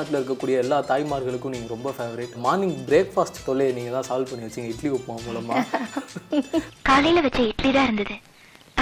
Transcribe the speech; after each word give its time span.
தமிழ்நாட்டில் 0.00 0.20
இருக்கக்கூடிய 0.20 0.60
எல்லா 0.64 0.76
தாய்மார்களுக்கும் 0.90 1.52
நீங்கள் 1.54 1.72
ரொம்ப 1.74 1.88
ஃபேவரேட் 1.96 2.34
மார்னிங் 2.44 2.76
பிரேக்ஃபாஸ்ட் 2.86 3.40
தொல்லையை 3.46 3.72
நீங்கள் 3.78 3.96
தான் 3.96 4.06
சால்வ் 4.08 4.30
பண்ணி 4.30 4.46
வச்சீங்க 4.46 4.70
இட்லி 4.72 4.90
உப்புமா 4.96 5.16
மூலமாக 5.26 5.80
காலையில 6.88 7.20
வச்ச 7.26 7.40
இட்லி 7.50 7.70
தான் 7.76 7.86
இருந்தது. 7.88 8.14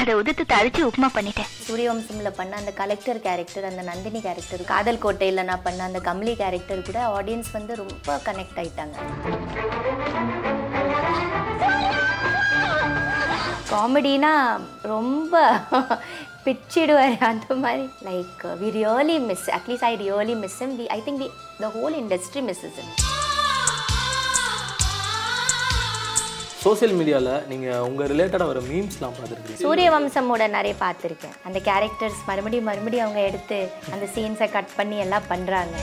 அதை 0.00 0.12
உதுத்து 0.20 0.44
தழிச்சு 0.52 0.82
உப்புமா 0.88 1.08
பண்ணிட்டேன். 1.16 1.48
சூரியவம்சம்ல 1.66 2.30
பண்ண 2.38 2.52
அந்த 2.60 2.72
கலெக்டர் 2.80 3.20
கேரக்டர் 3.26 3.66
அந்த 3.70 3.82
நந்தினி 3.90 4.20
கேரக்டர் 4.26 4.62
காதல் 4.72 5.02
கோட்டையில் 5.04 5.46
நான் 5.50 5.64
பண்ண 5.66 5.82
அந்த 5.88 6.02
கமலி 6.08 6.34
கேரக்டர் 6.42 6.86
கூட 6.90 7.00
ஆடியன்ஸ் 7.16 7.50
வந்து 7.58 7.74
ரொம்ப 7.82 8.20
கனெக்ட் 8.28 8.60
ஆயிட்டாங்க. 8.62 8.96
காமெடினா 13.72 14.34
ரொம்ப 14.94 15.34
பிச்சிடுவார். 16.44 17.18
அந்த 17.30 17.54
மாதிரி. 17.54 17.84
Like 18.04 18.42
we 18.62 18.68
really 18.78 19.26
miss 19.26 19.50
at least 19.50 19.86
I 19.90 19.94
really 19.96 20.36
miss 20.36 20.60
him 20.62 20.78
we 20.80 20.86
I 20.86 21.02
think 21.06 21.22
we 21.24 21.28
the 21.58 21.70
whole 21.76 21.96
industry 22.02 22.42
misses 22.48 22.78
him 22.82 22.92
social 26.62 26.94
மீடியாவில் 26.94 27.46
நீங்கள் 27.46 27.78
உங்கள் 27.78 28.08
ரிலேட்டடாக 28.08 28.46
வர 28.46 28.60
மீம்ஸ்லாம் 28.60 29.14
பார்த்துருக்கீங்க. 29.18 29.60
சூரியவம்சமோட 29.64 30.48
நிறைய 30.48 30.74
பார்த்துருக்கேன். 30.80 31.36
அந்த 31.44 31.58
கேரக்டர்ஸ் 31.58 32.20
மறுபடியும் 32.26 32.64
மறுபடியும் 32.64 33.04
அவங்க 33.04 33.20
எடுத்து 33.20 33.70
அந்த 33.92 34.06
சீன்ஸை 34.14 34.50
கட் 34.50 34.74
பண்ணி 34.76 34.98
எல்லாம் 34.98 35.28
பண்ணுறாங்க 35.28 35.74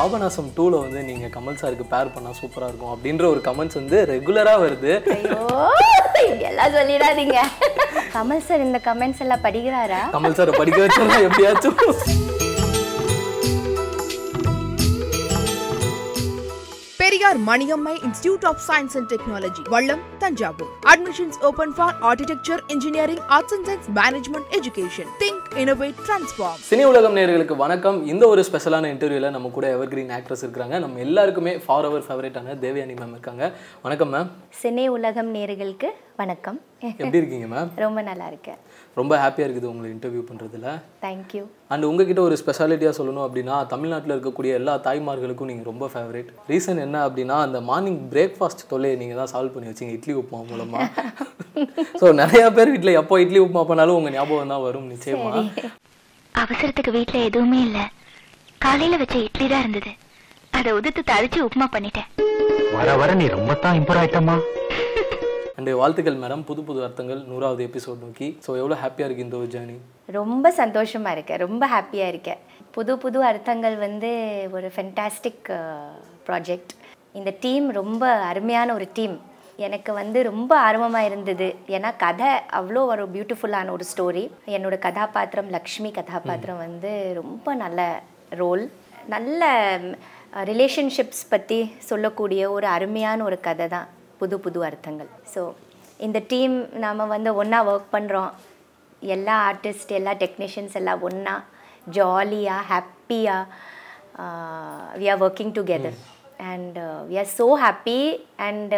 பாபநாசம் 0.00 0.46
டூவில் 0.56 0.82
வந்து 0.82 1.00
நீங்கள் 1.08 1.32
கமல் 1.34 1.58
சாருக்கு 1.60 1.84
பேர் 1.92 2.12
பண்ணால் 2.12 2.36
சூப்பராக 2.38 2.68
இருக்கும் 2.70 2.92
அப்படின்ற 2.92 3.24
ஒரு 3.32 3.40
கமெண்ட்ஸ் 3.48 3.76
வந்து 3.78 3.98
ரெகுலராக 4.10 4.60
வருது. 4.62 4.92
ஐயோ 5.14 6.38
எல்லாம் 6.50 6.72
சொல்லிடாதீங்க. 6.76 7.38
கமல் 8.14 8.40
சார் 8.46 8.64
இந்த 8.66 8.78
கமெண்ட்ஸ் 8.86 9.20
எல்லாம் 9.24 9.42
படிக்கிறாரா? 9.46 10.00
கமல் 10.14 10.36
சாரை 10.38 10.54
படிக்க 10.60 10.78
வச்சா 10.84 11.20
எப்படியாச்சும்? 11.26 11.76
Periyar 17.02 17.38
Maniammai 17.50 17.94
institute 18.06 18.48
of 18.52 18.64
science 18.70 18.96
and 19.00 19.10
technology 19.14 19.62
Vallam 19.74 20.02
Thanjavur. 20.24 20.72
Admissions 20.94 21.40
open 21.50 21.76
for 21.78 21.94
architecture 22.10 22.62
engineering 22.76 23.22
arts 23.36 23.56
and 23.58 23.68
science 23.70 23.90
management 24.00 24.50
education 24.60 25.12
think 25.24 25.39
innovate 25.58 26.00
transform 26.06 26.58
cine 26.66 26.82
உலகம் 26.88 27.16
நேயர்களுக்கு 27.16 27.54
வணக்கம். 27.62 27.96
இந்த 28.06 28.24
ஒரு 28.32 28.40
ஸ்பெஷலான 28.48 28.88
இன்டர்வியூவில் 28.90 29.34
நம்ம 29.36 29.48
கூட 29.54 29.66
எவர்கிரீன் 29.74 30.12
ஆக்ட்ரஸ் 30.16 30.44
இருக்காங்க. 30.46 30.78
நம்ம 30.78 30.98
எல்லாருக்குமே 30.98 31.52
ஃபார் 31.64 31.86
அவர் 31.88 32.04
ஃபேவரேட்டான 32.08 32.54
தேவயானி 32.64 32.94
மேம் 33.00 33.14
இருக்காங்க. 33.16 33.50
வணக்கம் 33.82 34.12
மேம் 34.14 34.28
சினே 34.62 34.86
உலகம் 34.96 35.34
நேர்களுக்கு 35.34 35.88
வணக்கம். 36.16 36.60
எப்படி 36.80 37.20
இருக்கீங்க 37.20 37.48
மேம் 37.54 37.70
ரொம்ப 37.84 38.02
நல்லா 38.10 38.26
இருக்கேன். 38.26 38.60
ரொம்ப 38.96 39.12
ஹாப்பியாக 39.16 39.46
இருக்குது 39.46 39.70
உங்களை 39.70 39.88
இன்டர்வியூ 39.92 40.22
பண்ணுறதுல 40.28 40.68
தேங்க்யூ 41.02 41.42
அண்ட் 41.68 41.84
உங்ககிட்ட 41.84 42.20
ஒரு 42.22 42.36
ஸ்பெஷாலிட்டியாக 42.40 42.94
சொல்லணும் 42.96 43.26
அப்படின்னா 43.26 43.56
தமிழ்நாட்டில் 43.66 44.14
இருக்கக்கூடிய 44.14 44.52
எல்லா 44.54 44.74
தாய்மார்களுக்கும் 44.86 45.50
நீங்கள் 45.50 45.68
ரொம்ப 45.70 45.86
ஃபேவரேட் 45.92 46.30
ரீசன் 46.48 46.82
என்ன 46.82 46.98
அப்படின்னா 47.06 47.36
அந்த 47.40 47.60
மார்னிங் 47.68 48.00
பிரேக்ஃபாஸ்ட் 48.12 48.66
தொல்லையை 48.68 48.96
நீங்கள் 48.96 49.20
தான் 49.22 49.32
சால்வ் 49.34 49.54
பண்ணி 49.54 49.70
வச்சீங்க 49.70 49.92
இட்லி 49.92 50.14
உப்புமா 50.14 50.42
மூலமாக 50.50 50.88
ஸோ 52.00 52.06
நிறையா 52.20 52.46
பேர் 52.50 52.70
வீட்டில் 52.70 52.98
எப்போ 53.00 53.14
இட்லி 53.20 53.38
உப்புமா 53.40 53.64
பண்ணாலும் 53.64 53.96
உங்கள் 53.96 54.14
ஞாபகம் 54.14 54.52
தான் 54.54 54.62
வரும் 54.62 54.90
நிச்சயமா? 54.92 55.32
அவசரத்துக்கு 56.34 56.90
வீட்ல 56.90 57.18
எதுவுமே 57.24 57.58
இல்ல. 57.60 57.78
காலையில 58.60 58.96
வச்ச 58.96 59.16
இட்லி 59.18 59.46
தான் 59.48 59.62
இருந்தது. 59.64 59.92
அதை 60.52 60.70
உதுத்து 60.72 61.02
தழிச்சு 61.10 61.40
உப்புமா 61.46 61.68
பண்ணிட்டேன். 61.72 62.08
வர 62.74 62.96
வர 62.96 63.14
நீ 63.14 63.26
ரொம்ப 63.28 63.54
தான் 63.56 63.78
இம்ப்ரூவ் 63.80 64.00
ஆயிட்டமா 64.02 64.36
அண்டு 65.60 65.72
வாழ்த்துக்கள் 65.78 66.20
மேடம் 66.20 66.42
புது 66.48 66.60
புது 66.66 66.80
அர்த்தங்கள். 66.84 67.18
நூறாவது 67.30 67.62
எபிசோட் 67.68 68.04
நோக்கி. 68.04 68.26
ஸோ 68.44 68.50
எவ்வளோ 68.60 68.76
ஹாப்பியாக 68.82 69.06
இருக்குது 69.08 69.26
இந்த 69.26 69.36
ஒரு 69.40 69.48
ஜேர்னி 69.54 69.74
ரொம்ப 70.16 70.46
சந்தோஷமா 70.60 71.10
இருக்கேன் 71.16 71.40
ரொம்ப 71.42 71.64
ஹாப்பியாக 71.72 72.12
இருக்கேன் 72.12 72.40
புது 72.76 72.92
புது 73.02 73.18
அர்த்தங்கள் 73.30 73.76
வந்து 73.84 74.10
ஒரு 74.56 74.68
ஃபென்டாஸ்டிக் 74.76 75.50
ப்ராஜெக்ட் 76.28 76.72
இந்த 77.18 77.30
டீம் 77.44 77.66
ரொம்ப 77.80 78.02
அருமையான 78.30 78.68
ஒரு 78.78 78.86
டீம் 78.98 79.18
எனக்கு 79.66 79.90
வந்து 80.00 80.18
ரொம்ப 80.30 80.52
ஆர்வமாக 80.68 81.08
இருந்தது. 81.10 81.50
ஏன்னா 81.76 81.92
கதை 82.06 82.32
அவ்வளோ 82.60 82.86
ஒரு 82.94 83.06
பியூட்டிஃபுல்லான 83.14 83.70
ஒரு 83.76 83.86
ஸ்டோரி 83.92 84.24
என்னோட 84.56 84.78
கதாபாத்திரம் 84.88 85.52
லக்ஷ்மி 85.58 85.92
கதாபாத்திரம் 86.00 86.64
வந்து 86.66 86.92
ரொம்ப 87.20 87.54
நல்ல 87.64 87.80
ரோல் 88.42 88.66
நல்ல 89.14 89.44
ரிலேஷன்ஷிப்ஸ் 90.52 91.24
பற்றி 91.36 91.62
சொல்லக்கூடிய 91.92 92.42
ஒரு 92.58 92.68
அருமையான 92.78 93.22
ஒரு 93.30 93.38
கதை 93.48 93.66
தான். 93.76 93.88
புது 94.20 94.36
புது 94.44 94.60
அர்த்தங்கள். 94.68 95.10
ஸோ 95.32 95.42
இந்த 96.06 96.18
டீம் 96.32 96.54
நாம் 96.84 97.10
வந்து 97.14 97.30
ஒன்றா 97.40 97.58
ஒர்க் 97.72 97.94
பண்ணுறோம் 97.96 98.30
எல்லா 99.16 99.34
ஆர்டிஸ்ட் 99.50 99.92
எல்லா 99.98 100.12
டெக்னீஷியன்ஸ் 100.22 100.76
எல்லாம் 100.80 101.02
ஒன்றா 101.08 101.34
ஜாலியாக 101.96 102.68
ஹாப்பியாக 102.70 103.44
we 105.00 105.06
are 105.12 105.22
working 105.26 105.52
together 105.58 105.98
and 106.52 106.78
we 107.10 107.16
are 107.22 107.30
so 107.38 107.46
happy 107.64 108.00
and 108.48 108.74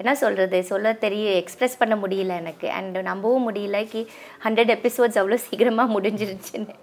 என்ன 0.00 0.12
சொல்கிறது 0.22 0.58
சொல்ல 0.72 0.92
தெரிய 1.04 1.28
எக்ஸ்ப்ரெஸ் 1.42 1.80
பண்ண 1.80 1.94
முடியல 2.02 2.34
எனக்கு. 2.42 2.66
அண்ட் 2.78 2.98
நம்பவும் 3.10 3.46
முடியல 3.48 3.78
கி 3.92 4.02
ஹண்ட்ரட் 4.44 4.70
எபிசோட்ஸ் 4.76 5.18
அவ்வளோ 5.20 5.38
சீக்கிரமாக 5.46 5.94
முடிஞ்சிருச்சுன்னு. 5.96 6.76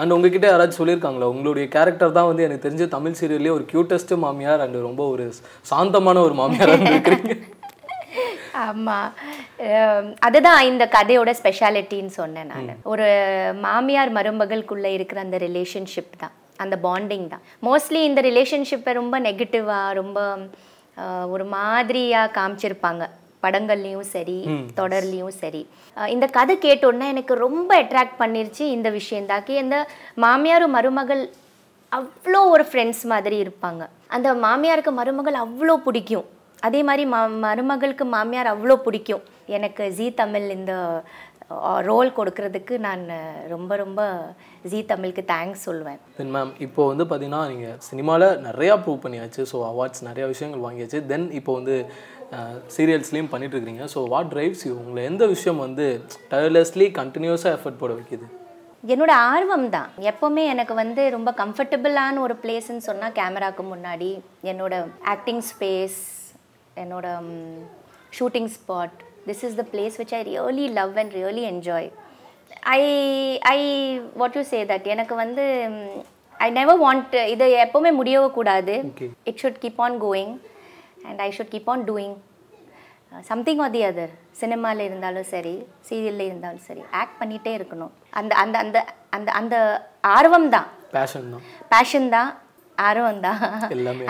அண்ட் 0.00 0.14
உங்ககிட்ட 0.16 0.46
யாராச்சும் 0.50 0.80
சொல்லியிருக்காங்களா? 0.80 1.30
உங்களுடைய 1.34 1.66
கேரக்டர் 1.76 2.16
தான் 2.18 2.28
வந்து 2.30 2.46
எனக்கு 2.46 2.66
தெரிஞ்ச 2.66 2.86
தமிழ் 2.96 3.18
சீரியல்லே 3.20 3.54
ஒரு 3.58 3.64
கியூட்டஸ்ட் 3.72 4.14
மாமியார் 4.26 4.64
அண்ட் 4.66 4.78
ரொம்ப 4.88 5.04
ஒரு 5.14 5.26
சாந்தமான 5.72 6.20
ஒரு 6.28 6.36
மாமியார் 6.42 6.74
இருக்கிறீங்க 6.94 7.36
ஆமாம் 8.66 9.10
அதுதான் 10.26 10.62
இந்த 10.70 10.84
கதையோட 10.94 11.30
ஸ்பெஷாலிட்டின்னு 11.40 12.12
சொன்னேன் 12.18 12.50
நான். 12.52 12.80
ஒரு 12.92 13.06
மாமியார் 13.66 14.10
மருமகளுக்குள்ளே 14.16 14.90
இருக்கிற 14.96 15.20
அந்த 15.26 15.38
ரிலேஷன்ஷிப் 15.44 16.18
தான். 16.22 16.34
அந்த 16.64 16.76
பாண்டிங் 16.86 17.26
தான். 17.34 17.44
மோஸ்ட்லி 17.68 18.00
இந்த 18.08 18.20
ரிலேஷன்ஷிப்பை 18.28 18.92
ரொம்ப 19.00 19.20
நெகட்டிவாக 19.26 19.96
ரொம்ப 20.00 20.18
ஒரு 21.34 21.44
மாதிரியாக 21.54 22.34
காமிச்சிருப்பாங்க. 22.38 23.04
படங்கள்லையும் 23.44 24.08
சரி 24.14 24.38
தொடர்லையும் 24.80 25.34
சரி. 25.42 25.62
இந்த 26.14 26.26
கதை 26.38 26.56
கேட்டோன்னே 26.66 27.06
எனக்கு 27.14 27.36
ரொம்ப 27.46 27.70
அட்ராக்ட் 27.82 28.20
பண்ணிருச்சு 28.22 28.64
இந்த 28.76 28.90
விஷயந்தாக்கி. 28.98 29.54
இந்த 29.64 29.78
மாமியாரும் 30.26 30.76
மருமகள் 30.78 31.22
அவ்வளோ 31.98 32.42
ஒரு 32.54 32.64
ஃப்ரெண்ட்ஸ் 32.70 33.04
மாதிரி 33.14 33.38
இருப்பாங்க. 33.44 33.82
அந்த 34.16 34.28
மாமியாருக்கு 34.44 34.92
மருமகள் 35.00 35.42
அவ்வளோ 35.46 35.76
பிடிக்கும். 35.86 36.28
அதே 36.66 36.80
மாதிரி 36.88 37.04
மா 37.14 37.20
மருமகளுக்கு 37.46 38.04
மாமியார் 38.14 38.52
அவ்வளோ 38.52 38.76
பிடிக்கும். 38.86 39.24
எனக்கு 39.56 39.84
ஜீ 39.98 40.06
தமிழ் 40.22 40.46
இந்த 40.58 40.74
ரோல் 41.86 42.10
கொடுக்கறதுக்கு 42.16 42.74
நான் 42.84 43.04
ரொம்ப 43.52 43.76
ரொம்ப 43.80 44.00
ஜீ 44.70 44.80
தமிழுக்கு 44.90 45.22
தேங்க்ஸ் 45.30 45.64
சொல்லுவேன். 45.68 45.98
தென் 46.18 46.30
மேம் 46.34 46.52
இப்போ 46.66 46.82
வந்து 46.90 47.04
பார்த்தீங்கன்னா 47.10 47.40
நீங்கள் 47.52 47.78
சினிமாவில் 47.88 48.26
நிறையா 48.48 48.74
ப்ரூவ் 48.84 49.02
பண்ணியாச்சு. 49.04 49.44
ஸோ 49.52 49.58
அவார்ட்ஸ் 49.70 50.06
நிறையா 50.08 50.26
விஷயங்கள் 50.34 50.64
வாங்கியாச்சு. 50.66 51.00
தென் 51.12 51.26
இப்போ 51.38 51.54
வந்து 51.58 51.76
சீரியல்ஸ்லேயும் 52.76 53.28
பண்ணிட்டு 53.28 53.56
இருக்கீங்க 53.56 53.84
ஸோ 53.94 54.08
வாட் 54.08 54.32
டிரைவ்ஸ் 54.34 54.66
யூ 54.66 54.72
உங்களை 54.74 55.04
எந்த 55.04 55.26
விஷயம் 55.26 55.56
வந்து 55.56 56.02
டயர்லெஸ்லி 56.30 56.86
கண்டினியூஸாக 56.98 57.56
எஃபர்ட் 57.56 57.80
போட 57.80 57.92
வைக்குது? 57.92 58.26
என்னோட 58.84 59.10
ஆர்வம் 59.10 59.70
தான் 59.70 59.88
எப்போவுமே 60.00 60.44
எனக்கு 60.44 60.74
வந்து 60.74 61.10
ரொம்ப 61.10 61.34
கம்ஃபர்டபுளான 61.36 62.20
ஒரு 62.20 62.34
பிளேஸ்ன்னு 62.42 62.76
சொன்னால் 62.76 63.12
கேமராக்கு 63.12 63.64
முன்னாடி 63.72 64.20
என்னோட 64.44 64.74
ஆக்டிங் 65.04 65.40
ஸ்பேஸ் 65.40 65.98
என்னோட 66.76 67.06
shooting 68.18 68.50
spot 68.58 68.96
this 69.26 69.44
is 69.44 69.54
the 69.54 69.64
place 69.72 69.98
which 70.00 70.14
I 70.14 70.22
really 70.22 70.72
love 70.72 70.98
and 70.98 71.12
really 71.12 71.44
enjoy 71.52 71.90
I 72.60 72.80
I 73.38 73.58
what 74.14 74.36
you 74.36 74.42
say 74.42 74.64
that 74.64 74.86
எனக்கு 74.86 75.14
வந்து 75.14 75.44
ஐ 76.38 76.50
நெவர் 76.50 76.80
வாண்ட் 76.80 77.14
இது 77.24 77.46
எப்போவுமே 77.64 77.92
முடியவே 77.92 78.28
கூடாது. 78.28 78.74
It 79.24 79.40
should 79.42 79.60
keep 79.62 79.80
on 79.80 80.02
going 80.02 80.32
and 81.08 81.22
I 81.26 81.30
should 81.36 81.52
keep 81.54 81.70
on 81.74 81.84
doing 81.90 82.16
something 83.30 83.60
or 83.64 83.72
the 83.76 83.82
other 83.90 84.12
சினிமாவில் 84.40 84.82
இருந்தாலும் 84.88 85.26
சரி 85.32 85.54
சீரியலில் 85.88 86.28
இருந்தாலும் 86.28 86.64
சரி 86.66 86.82
ஆக்ட் 87.00 87.16
பண்ணிகிட்டே 87.20 87.52
இருக்கணும். 87.58 87.92
அந்த 88.18 88.32
அந்த 88.42 88.56
அந்த 88.64 88.78
அந்த 89.16 89.30
அந்த 89.40 89.56
ஆர்வம் 90.18 90.48
தான். 90.54 90.68
பேஷன் 90.96 91.26
தான். 91.32 91.42
பேஷன் 91.72 92.08
தான் 92.14 92.30
ஆர்வம் 92.88 93.20
தான். 93.26 93.40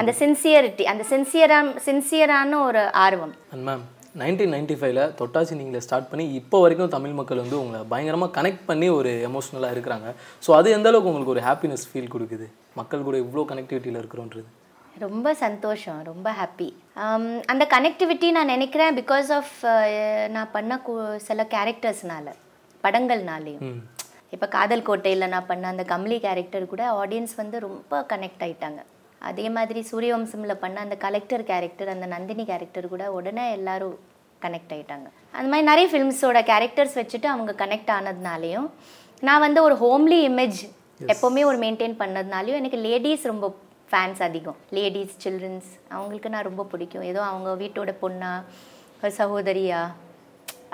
அந்த 0.01 0.13
சின்சியரிட்டி 0.21 0.85
அந்த 0.93 1.07
சின்சியரான 1.13 1.73
சின்சியரான 1.89 2.61
ஒரு 2.67 2.83
ஆர்வம். 3.07 3.35
மேம் 3.69 3.87
நைன்டீன் 4.21 4.55
நைன்டி 4.55 4.77
ஃபைவ்ல 4.79 5.03
தொட்டாச்சி 5.19 5.55
நீங்களே 5.59 5.83
ஸ்டார்ட் 5.87 6.09
பண்ணி 6.13 6.25
இப்போ 6.39 6.57
வரைக்கும் 6.63 6.95
தமிழ் 6.95 7.19
மக்கள் 7.19 7.43
வந்து 7.43 7.57
உங்களை 7.63 7.81
பயங்கரமாக 7.93 8.35
கனெக்ட் 8.39 8.65
பண்ணி 8.71 8.87
ஒரு 9.01 9.11
எமோஷ்னலாக 9.29 9.75
இருக்கிறாங்க. 9.77 10.09
ஸோ 10.47 10.53
அது 10.61 10.69
எந்த 10.77 10.89
அளவுக்கு 10.91 11.11
உங்களுக்கு 11.13 11.35
ஒரு 11.37 11.45
ஹாப்பினஸ் 11.49 11.85
ஃபீல் 11.91 12.15
கொடுக்குது? 12.15 12.49
மக்கள் 12.81 13.07
கூட 13.09 13.19
இவ்வளோ 13.25 13.45
கனெக்டிவிட்டியில் 13.53 14.01
இருக்கிறோன்றது. 14.03 14.49
ரொம்ப 15.05 15.33
சந்தோஷம் 15.43 15.99
ரொம்ப 16.11 16.29
ஹாப்பி 16.39 16.69
அந்த 17.53 17.65
கனெக்டிவிட்டி 17.75 18.29
நான் 18.37 18.53
நினைக்கிறேன் 18.55 18.97
பிகாஸ் 19.01 19.29
ஆஃப் 19.39 19.55
நான் 20.35 20.53
பண்ண 20.57 20.79
சில 21.29 21.47
கேரக்டர்ஸ்னால 21.55 22.35
படங்கள்னாலேயும். 22.85 23.79
இப்போ 24.35 24.47
காதல் 24.57 24.87
கோட்டையில் 24.89 25.31
நான் 25.35 25.49
பண்ண 25.51 25.65
அந்த 25.73 25.85
கமலி 25.93 26.19
கேரக்டர் 26.27 26.65
கூட 26.73 26.83
ஆடியன்ஸ் 27.03 27.35
வந்து 27.43 27.57
ரொம்ப 27.67 28.03
கனெக்ட் 28.13 28.43
ஆயிட்டாங்க. 28.47 28.81
அதே 29.31 29.47
மாதிரி 29.57 29.81
சூரியவம்சமில் 29.91 30.61
பண்ண 30.65 30.77
அந்த 30.87 30.97
கலெக்டர் 31.07 31.45
கேரக்டர் 31.51 31.93
அந்த 31.95 32.07
நந்தினி 32.15 32.45
கேரக்டர் 32.51 32.93
கூட 32.93 33.07
உடனே 33.19 33.47
எல்லாரும் 33.59 33.97
கனெக்ட் 34.45 34.73
ஆயிட்டாங்க. 34.77 35.09
அந்த 35.37 35.49
மாதிரி 35.53 35.69
நிறைய 35.71 35.87
ஃபிலிம்ஸோட 35.93 36.39
கேரக்டர்ஸ் 36.53 36.99
வச்சுட்டு 37.01 37.29
அவங்க 37.35 37.55
கனெக்ட் 37.65 37.93
ஆனதுனாலையும் 37.97 38.69
நான் 39.29 39.45
வந்து 39.47 39.61
ஒரு 39.69 39.75
ஹோம்லி 39.83 40.21
இமேஜ் 40.31 40.61
எப்போவுமே 41.13 41.43
ஒரு 41.51 41.59
மெயின்டைன் 41.65 41.99
பண்ணதுனாலையும் 42.01 42.61
எனக்கு 42.61 42.81
லேடிஸ் 42.87 43.27
ரொம்ப 43.33 43.47
ஃபேன்ஸ் 43.91 44.21
அதிகம். 44.29 44.59
லேடிஸ் 44.77 45.17
சில்ட்ரன்ஸ் 45.25 45.71
அவங்களுக்கு 45.95 46.33
நான் 46.35 46.47
ரொம்ப 46.49 46.63
பிடிக்கும். 46.73 47.07
ஏதோ 47.11 47.21
அவங்க 47.31 47.51
வீட்டோட 47.63 47.93
பொண்ணா 48.03 48.31
ஒரு 49.03 49.13
சகோதரியா 49.21 49.81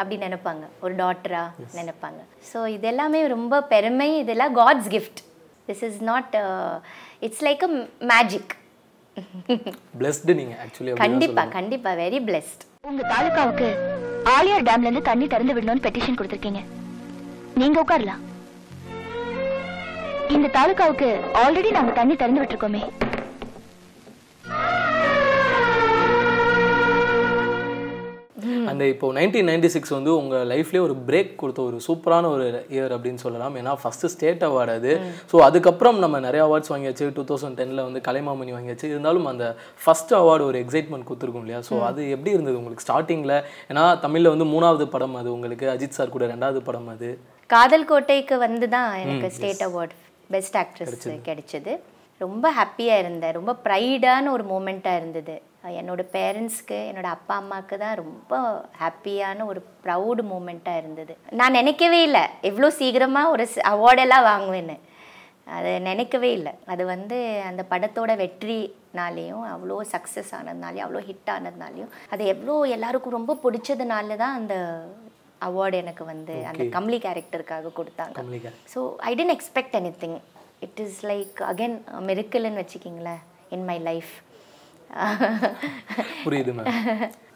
அப்படி 0.00 0.16
நினைப்பாங்க. 0.26 0.64
ஒரு 0.84 0.94
டாட்டரா 1.00 1.42
நினைப்பாங்க. 1.78 2.20
ஸோ 2.50 2.58
இது 2.76 2.86
எல்லாமே 2.92 3.20
ரொம்ப 3.36 3.62
பெருமை. 3.72 4.10
இதெல்லாம் 4.24 4.54
God's 4.60 4.90
gift 4.94 5.20
this 5.68 5.84
is 5.88 6.00
not 6.10 6.34
it's 7.26 7.44
like 7.48 7.64
a 7.68 7.70
magic 8.12 8.54
blessed 10.00 10.38
நீங்கள் 10.40 10.58
ஆக்சுவலி 10.64 10.96
கண்டிப்பா 11.04 11.44
கண்டிப்பா. 11.58 11.92
வெரி 12.02 12.20
பிளெஸ்ட் 12.28 12.64
உங்க 12.90 13.02
தாலுகாவுக்கு 13.14 13.68
ஆலியார் 14.36 14.66
டேம்ல 14.68 14.88
இருந்து 14.88 15.08
தண்ணி 15.10 15.26
திறந்து 15.34 15.54
விடணும்னு 15.56 15.84
பெட்டிஷன் 15.86 16.18
கொடுத்திருக்கீங்க. 16.18 16.62
நீங்க 17.60 17.78
உட்காரலாம். 17.84 18.22
இந்த 20.34 20.46
தாலுகாவுக்கு 20.58 21.08
ஆல்ரெடி 21.42 21.70
நாங்க 21.76 21.92
தண்ணி 21.98 22.14
திறந்து 22.20 22.40
விட்டுருக்கோமே. 22.42 22.82
அந்த 28.76 28.86
இப்போ 28.92 29.06
நைன்டீன் 29.18 29.48
நைன்டி 29.48 29.68
சிக்ஸ் 29.74 29.92
வந்து 29.96 30.10
உங்கள் 30.20 30.48
லைஃப்லேயே 30.50 30.80
ஒரு 30.86 30.94
பிரேக் 31.08 31.30
கொடுத்த 31.40 31.60
ஒரு 31.68 31.76
சூப்பரான 31.84 32.30
ஒரு 32.34 32.46
இயர் 32.74 32.92
அப்படின்னு 32.96 33.20
சொல்லலாம். 33.22 33.54
ஏன்னா 33.60 33.72
ஃபஸ்ட்டு 33.82 34.10
ஸ்டேட் 34.14 34.42
அவார்டு 34.48 34.72
அது. 34.78 34.92
ஸோ 35.30 35.36
அதுக்கப்புறம் 35.46 35.98
நம்ம 36.04 36.20
நிறைய 36.26 36.42
அவார்ட்ஸ் 36.46 36.72
வாங்கியாச்சு. 36.72 37.06
டூ 37.18 37.24
தௌசண்ட் 37.30 37.58
டெனில் 37.60 37.82
வந்து 37.86 38.00
கலைமாமணி 38.08 38.52
வாங்கியாச்சு. 38.56 38.86
இருந்தாலும் 38.92 39.28
அந்த 39.32 39.46
ஃபர்ஸ்ட் 39.84 40.12
அவார்டு 40.20 40.46
ஒரு 40.50 40.58
எக்ஸைட்மெண்ட் 40.64 41.08
கொடுத்துருக்கும் 41.08 41.44
இல்லையா? 41.46 41.60
ஸோ 41.68 41.74
அது 41.88 42.02
எப்படி 42.14 42.34
இருந்தது 42.36 42.60
உங்களுக்கு 42.60 42.86
ஸ்டார்டிங்கில் 42.86 43.36
ஏன்னா 43.70 43.84
தமிழில் 44.04 44.32
வந்து 44.34 44.48
மூணாவது 44.54 44.86
படம் 44.94 45.18
அது 45.22 45.30
உங்களுக்கு 45.36 45.68
அஜித் 45.74 45.98
சார் 45.98 46.14
கூட 46.16 46.26
ரெண்டாவது 46.34 46.62
படம் 46.68 46.92
அது. 46.94 47.10
காதல் 47.50 47.88
கோட்டைக்கு 47.90 48.38
வந்து 48.46 48.68
தான் 48.76 48.90
எனக்கு 49.02 49.34
ஸ்டேட் 49.38 49.66
அவார்ட் 49.68 49.94
பெஸ்ட் 50.36 50.58
ஆக்ட்ரஸ் 50.62 51.04
கிடைச்சது. 51.30 51.74
ரொம்ப 52.20 52.46
ஹாப்பியாக 52.58 53.02
இருந்தேன். 53.02 53.36
ரொம்ப 53.40 53.52
ப்ரைடான 53.66 54.30
ஒரு 54.36 54.46
மூமெண்ட்டாக 54.52 55.00
இருந்தது. 55.00 55.34
என்னோட 55.78 56.02
பேரண்ட்ஸ்க்கு 56.16 56.78
என்னோட 56.90 57.08
அப்பா 57.16 57.34
அம்மாவுக்கு 57.42 57.76
தான் 57.84 57.98
ரொம்ப 58.02 58.40
ஹாப்பியான 58.82 59.46
ஒரு 59.52 59.60
ப்ரௌடு 59.84 60.22
மூமெண்ட்டாக 60.32 60.80
இருந்தது. 60.82 61.14
நான் 61.40 61.56
நினைக்கவே 61.60 62.00
இல்லை. 62.08 62.24
எவ்வளோ 62.50 62.70
சீக்கிரமாக 62.80 63.32
ஒரு 63.36 63.46
அவார்டெல்லாம் 63.72 64.28
வாங்குவேன்னு. 64.32 64.76
அது 65.56 65.72
நினைக்கவே 65.88 66.30
இல்லை. 66.38 66.52
அது 66.72 66.82
வந்து 66.94 67.16
அந்த 67.48 67.62
படத்தோட 67.72 68.12
வெற்றினாலேயும் 68.22 69.44
அவ்வளோ 69.54 69.76
சக்ஸஸ் 69.94 70.32
ஆனதுனாலையும் 70.38 70.86
அவ்வளோ 70.86 71.02
ஹிட் 71.08 71.30
ஆனதுனாலையும் 71.34 71.92
அது 72.14 72.22
எவ்வளோ 72.34 72.56
எல்லாருக்கும் 72.76 73.16
ரொம்ப 73.18 73.36
பிடிச்சதுனால 73.44 74.16
தான் 74.22 74.38
அந்த 74.40 74.56
அவார்டு 75.48 75.76
எனக்கு 75.84 76.04
வந்து 76.12 76.34
அந்த 76.50 76.64
கம்லி 76.76 76.98
கேரக்டருக்காக 77.04 77.72
கொடுத்தாங்க. 77.78 78.16
So 78.74 78.80
I 79.08 79.12
tend 79.20 79.34
expect 79.36 79.76
any 79.80 79.92
thing 80.02 80.18
it 80.66 80.80
is 80.84 81.00
like 81.10 81.40
again 81.50 81.76
மிருக்கல்னு 82.08 82.62
வச்சுக்கிங்களேன் 82.62 83.22
இன் 83.56 83.66
மை 83.70 83.78
லைஃப் 83.88 84.12
புரியுது 86.24 86.52
மேம் 86.56 86.68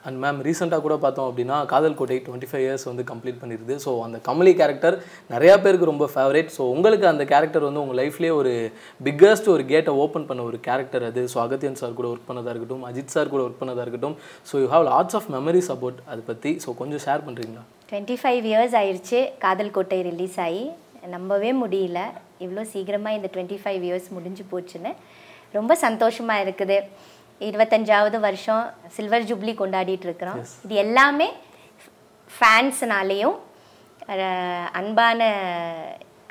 அண்ட் 0.06 0.19
மேம் 0.23 0.38
ரீசெண்டாக 0.47 0.82
கூட 0.85 0.94
பார்த்தோம் 1.02 1.26
அப்படின்னா 1.31 1.56
Kadhal 1.73 1.97
Kottai 1.99 2.17
twenty 2.26 2.49
five 2.50 2.62
years 2.67 2.87
வந்து 2.88 3.02
கம்ப்ளீட் 3.11 3.41
பண்ணிடுது 3.41 3.75
ஸோ 3.85 3.91
அந்த 4.05 4.19
கமலி 4.29 4.52
கேரக்டர் 4.61 4.97
நிறையா 5.35 5.55
பேருக்கு 5.64 5.91
ரொம்ப 5.91 6.06
ஃபேவரேட் 6.14 6.50
ஸோ 6.56 6.62
உங்களுக்கு 6.75 7.06
அந்த 7.11 7.25
கேரக்டர் 7.32 7.67
வந்து 7.67 7.82
உங்கள் 7.82 7.99
லைஃப்லேயே 8.00 8.35
ஒரு 8.41 8.52
பிக்கஸ்ட் 9.00 9.50
ஒரு 9.55 9.64
கேட்டை 9.73 9.94
ஓப்பன் 10.05 10.26
பண்ண 10.31 10.43
ஒரு 10.50 10.61
கேரக்டர் 10.69 11.05
அது. 11.11 11.25
ஸோ 11.32 11.38
அகத்தியன் 11.44 11.79
சார் 11.82 11.99
கூட 11.99 12.08
ஒர்க் 12.12 12.29
பண்ணதாக 12.31 12.55
இருக்கட்டும் 12.55 12.85
அஜித் 12.91 13.14
சார் 13.17 13.32
கூட 13.35 13.43
ஒர்க் 13.47 13.61
பண்ணதாக 13.62 13.85
இருக்கட்டும். 13.87 14.17
So 14.50 14.62
you 14.62 14.69
have 14.75 14.87
lots 14.91 15.19
of 15.20 15.29
memories 15.37 15.70
about 15.76 16.00
அதை 16.12 16.23
பற்றி 16.31 16.53
ஸோ 16.64 16.76
கொஞ்சம் 16.81 17.05
ஷேர் 17.06 17.25
பண்ணுறீங்களா 17.29 17.64
டுவெண்ட்டி 17.93 18.19
ஃபைவ் 18.23 18.44
இயர்ஸ் 18.53 18.76
ஆயிடுச்சு 18.82 19.20
காதல் 19.44 19.75
கோட்டை 19.76 20.00
ரிலீஸ் 20.11 20.38
ஆகி 20.46 20.64
நம்பவே 21.17 21.53
முடியல. 21.62 22.00
இவ்வளோ 22.44 22.64
சீக்கிரமாக 22.75 23.19
இந்த 23.19 23.29
டுவெண்ட்டி 23.35 23.61
ஃபைவ் 23.62 23.82
இயர்ஸ் 23.88 24.08
முடிஞ்சு 24.17 24.44
போச்சுன்னு. 24.53 24.93
ரொம்ப 25.58 25.73
சந்தோஷமாக 25.87 26.43
இருக்குது. 26.44 26.76
இருபத்தஞ்சாவது 27.49 28.19
வருஷம் 28.27 28.65
சில்வர் 28.97 29.29
ஜூப்ளி 29.31 29.53
கொண்டாடிட்டு 29.61 30.07
இருக்கிறோம் 30.09 30.41
இது 30.67 30.75
எல்லாமே 30.87 31.29
ஃபேன்ஸ்னாலேயும் 32.31 33.39
அன்பான 34.81 35.21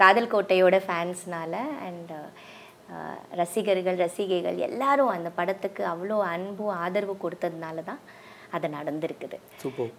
காதல் 0.02 0.32
கோட்டையோட 0.34 0.76
ஃபேன்ஸ்னால 0.86 1.56
அண்ட் 1.88 2.14
ரசிகர்கள் 3.42 3.98
ரசிகைகள் 4.06 4.58
எல்லாரும் 4.68 5.12
அந்த 5.16 5.30
படத்துக்கு 5.40 5.82
அவ்வளோ 5.92 6.18
அன்பும் 6.34 6.78
ஆதரவு 6.84 7.16
கொடுத்ததுனால 7.24 7.84
தான் 7.90 8.02
அது 8.58 8.68
நடந்திருக்குது. 8.76 9.38
சூப்பர் 9.64 9.90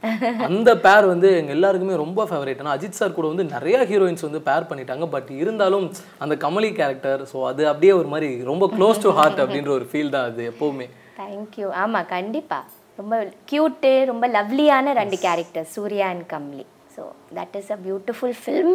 அந்த 0.47 0.71
பேர் 0.87 1.07
வந்து 1.11 1.29
எங்க 1.41 1.53
எல்லாருக்குமே 1.57 2.01
ரொம்ப 2.03 2.21
ஃபேவரேட் 2.31 2.63
ஆனால் 2.63 2.77
அஜித் 2.77 2.99
சார் 3.01 3.15
கூட 3.19 3.27
வந்து 3.33 3.45
நிறைய 3.53 3.77
ஹீரோயின்ஸ் 3.91 4.27
வந்து 4.27 4.41
பேர் 4.49 4.69
பண்ணிட்டாங்க. 4.71 5.07
பட் 5.15 5.31
இருந்தாலும் 5.43 5.87
அந்த 6.25 6.37
கமலி 6.45 6.71
கேரக்டர் 6.81 7.23
ஸோ 7.33 7.45
அது 7.51 7.63
அப்படியே 7.73 7.93
ஒரு 8.01 8.11
மாதிரி 8.15 8.31
ரொம்ப 8.51 8.67
க்ளோஸ் 8.77 9.03
டு 9.05 9.13
ஹார்ட் 9.19 9.43
அப்படின்ற 9.45 9.73
ஒரு 9.79 9.87
ஃபீல் 9.93 10.13
தான் 10.17 10.29
அது 10.31 10.49
எப்போவுமே. 10.53 10.89
தேங்க்யூ 11.21 11.69
ஆமாம் 11.83 12.11
கண்டிப்பாக 12.17 12.77
ரொம்ப 12.99 13.17
க்யூட்டு 13.51 13.91
ரொம்ப 14.05 14.25
லவ்லியான 14.29 14.93
ரெண்டு 14.93 15.17
character 15.19 15.67
Suriya 15.75 16.07
and 16.13 16.27
Kamli. 16.33 16.65
So 16.97 17.03
that 17.35 17.57
is 17.61 17.73
a 17.73 17.79
beautiful 17.87 18.37
film 18.43 18.75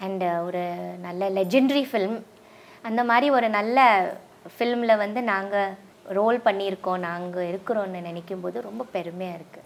and 0.00 0.24
ஒரு 0.46 0.62
நல்ல 1.00 1.28
லெஜெண்டரி 1.30 1.84
ஃபில்ம் 1.90 2.18
அந்த 2.84 3.00
மாதிரி 3.04 3.26
ஒரு 3.30 3.48
நல்ல 3.48 3.78
ஃபில்மில் 4.56 5.00
வந்து 5.04 5.20
நாங்கள் 5.32 5.74
ரோல் 6.18 6.38
பண்ணியிருக்கோம் 6.46 7.04
நாங்கள் 7.08 7.48
இருக்கிறோன்னு 7.52 8.00
நினைக்கும் 8.00 8.40
போது 8.40 8.66
ரொம்ப 8.68 8.82
பெருமையாக 8.92 9.38
இருக்குது 9.38 9.62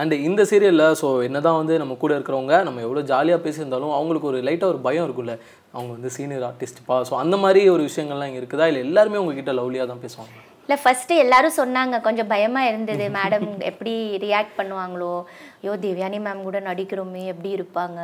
அண்ட் 0.00 0.14
இந்த 0.28 0.42
சீரியலில் 0.50 0.86
ஸோ 1.00 1.08
என்னதான் 1.28 1.58
வந்து 1.60 1.74
நம்ம 1.82 1.96
கூட 2.02 2.12
இருக்கிறவங்க 2.18 2.56
நம்ம 2.66 2.82
எவ்வளோ 2.86 3.02
ஜாலியாக 3.12 3.44
பேசியிருந்தாலும் 3.46 3.96
அவங்களுக்கு 3.98 4.30
ஒரு 4.30 4.38
லைட்டாக 4.48 4.72
ஒரு 4.74 4.80
பயம் 4.86 5.06
இருக்கும்ல. 5.06 5.34
அவங்க 5.74 5.90
வந்து 5.96 6.10
சீனியர் 6.18 6.46
ஆர்டிஸ்ட்ப்பா 6.50 6.96
ஸோ 7.08 7.14
அந்த 7.22 7.36
மாதிரி 7.44 7.62
ஒரு 7.74 7.82
விஷயங்கள்லாம் 7.88 8.30
இங்கே 8.30 8.40
இருக்குதா? 8.42 8.68
இல்லை 8.70 8.82
எல்லாருமே 8.86 9.20
உங்ககிட்ட 9.22 9.52
லவ்லியாக 9.60 9.88
தான் 9.92 10.04
பேசுவாங்க 10.04 10.36
இல்லை 10.64 10.76
ஃபஸ்ட்டு 10.82 11.14
எல்லாரும் 11.22 11.58
சொன்னாங்க 11.58 11.96
கொஞ்சம் 12.04 12.28
பயமாக 12.32 12.68
இருந்தது. 12.70 13.04
மேடம் 13.16 13.46
எப்படி 13.70 13.94
ரியாக்ட் 14.24 14.58
பண்ணுவாங்களோ? 14.58 15.14
ஐயோ 15.60 15.72
தேவயானி 15.84 16.18
மேம் 16.26 16.46
கூட 16.48 16.58
நடிக்கிறோமே 16.68 17.22
எப்படி 17.32 17.50
இருப்பாங்க? 17.56 18.00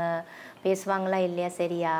பேசுவாங்களா 0.64 1.18
இல்லையா? 1.28 1.50
சரியா? 1.60 1.94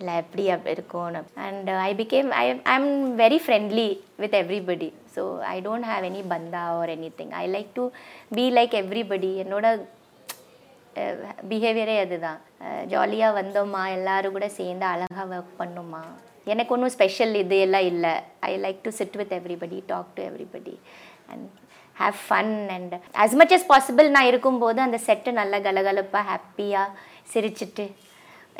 இல்லை 0.00 0.14
எப்படி 0.22 0.44
அப்படி 0.54 0.74
இருக்கும்னு 0.76 1.20
and 1.44 1.68
I 1.82 1.90
became 2.00 2.30
I 2.38 2.44
I 2.46 2.54
I'm 2.74 2.90
very 3.20 3.38
friendly 3.44 3.88
with 4.22 4.36
everybody 4.40 4.88
so 5.14 5.22
I 5.52 5.56
don't 5.66 5.88
have 5.90 6.06
any 6.10 6.22
பந்தா 6.32 6.62
or 6.78 6.92
anything 7.20 7.32
I 7.42 7.44
like 7.54 7.70
to 7.78 7.84
be 8.36 8.44
like 8.58 8.76
everybody 8.82 9.30
என்னோட 9.44 9.66
uh, 10.96 11.14
பிஹேவியரே 11.50 11.96
அதுதான். 12.04 12.40
Uh, 12.66 12.80
ஜாலியாக 12.92 13.38
வந்தோமா 13.40 13.82
எல்லோரும் 13.96 14.36
கூட 14.36 14.48
சேர்ந்து 14.58 14.86
அழகாக 14.92 15.26
ஒர்க் 15.34 15.58
பண்ணோமா? 15.60 16.02
எனக்கு 16.46 16.72
ஒன்றும் 16.74 16.94
ஸ்பெஷல் 16.96 17.34
இது 17.34 17.56
எல்லாம் 17.58 17.86
இல்லை. 17.92 18.14
I 18.48 18.52
like 18.64 18.80
to 18.82 18.90
sit 18.98 19.18
with 19.20 19.36
everybody 19.38 19.78
talk 19.92 20.10
to 20.16 20.22
everybody 20.30 20.74
and 21.32 21.46
have 21.96 22.18
fun 22.26 22.54
and 22.76 22.94
as 23.22 23.36
much 23.40 23.54
as 23.56 23.68
possible 23.72 24.08
நான் 24.16 24.30
இருக்கும்போது 24.32 24.80
அந்த 24.80 24.98
செட்டு 25.06 25.30
நல்ல 25.32 25.60
கலகலப்பாக 25.66 26.28
ஹாப்பியாக 26.30 26.94
சிரிச்சிட்டு 27.32 27.86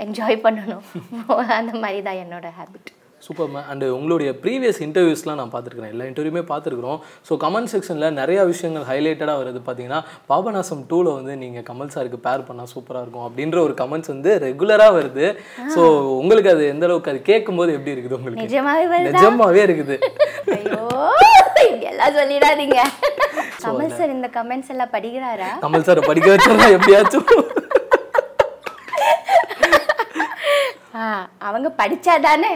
என்ஜாய் 0.05 0.45
பண்ணணும். 0.45 0.85
அந்த 1.59 1.73
மாதிரி 1.83 2.01
தான் 2.09 2.23
என்னோட 2.25 2.47
ஹேபிட் 2.61 2.91
சூப்பர் 3.27 3.49
மேம் 3.53 3.69
அண்டு 3.73 3.87
உங்களுடைய 3.97 4.31
ப்ரீவியஸ் 4.43 4.79
இன்டர்வியூஸ்லாம் 4.87 5.39
நான் 5.41 5.53
பார்த்துருக்கிறேன். 5.53 5.93
எல்லா 5.95 6.07
இன்டர்வியூமே 6.09 6.43
பார்த்துருக்குறோம். 6.51 6.99
ஸோ 7.29 7.33
கமெண்ட் 7.45 7.71
செக்ஷனில் 7.73 8.17
நிறையா 8.19 8.43
விஷயங்கள் 8.51 8.85
ஹைலைட்டடாக 8.91 9.41
வருது. 9.41 9.61
பார்த்தீங்கன்னா 9.69 10.01
பாபநாசம் 10.31 10.83
டூவில் 10.91 11.11
வந்து 11.19 11.35
நீங்கள் 11.43 11.67
கமல் 11.71 11.93
சாருக்கு 11.95 12.21
பேர் 12.27 12.47
பண்ணால் 12.49 12.71
சூப்பராக 12.75 13.05
இருக்கும் 13.05 13.27
அப்படின்ற 13.29 13.59
ஒரு 13.67 13.77
கமெண்ட்ஸ் 13.83 14.13
வந்து 14.15 14.33
ரெகுலராக 14.47 14.97
வருது. 14.99 15.27
ஸோ 15.75 15.83
உங்களுக்கு 16.21 16.53
அது 16.55 16.65
எந்த 16.75 16.87
அளவுக்கு 16.89 17.13
அது 17.15 17.23
கேட்கும்போது 17.31 17.73
எப்படி 17.79 17.95
இருக்குது 17.97 18.19
உங்களுக்கு? 18.21 18.47
நிஜமாவே 19.15 19.65
இருக்குது. 19.69 19.99
எல்லாம் 21.93 22.17
சொல்லிடாதீங்க. 22.21 22.81
கமல் 23.67 23.95
சார் 23.99 24.17
இந்த 24.17 24.29
கமெண்ட்ஸ் 24.39 24.73
எல்லாம் 24.75 24.93
படிக்கிறாரா? 24.97 25.53
கமல் 25.65 25.87
சாரை 25.89 26.03
படிக்க 26.11 26.29
வச்சா 26.35 26.75
எப்படியாச்சும். 26.77 27.65
அவங்க 31.41 31.69
படிச்சாதானே? 31.79 32.53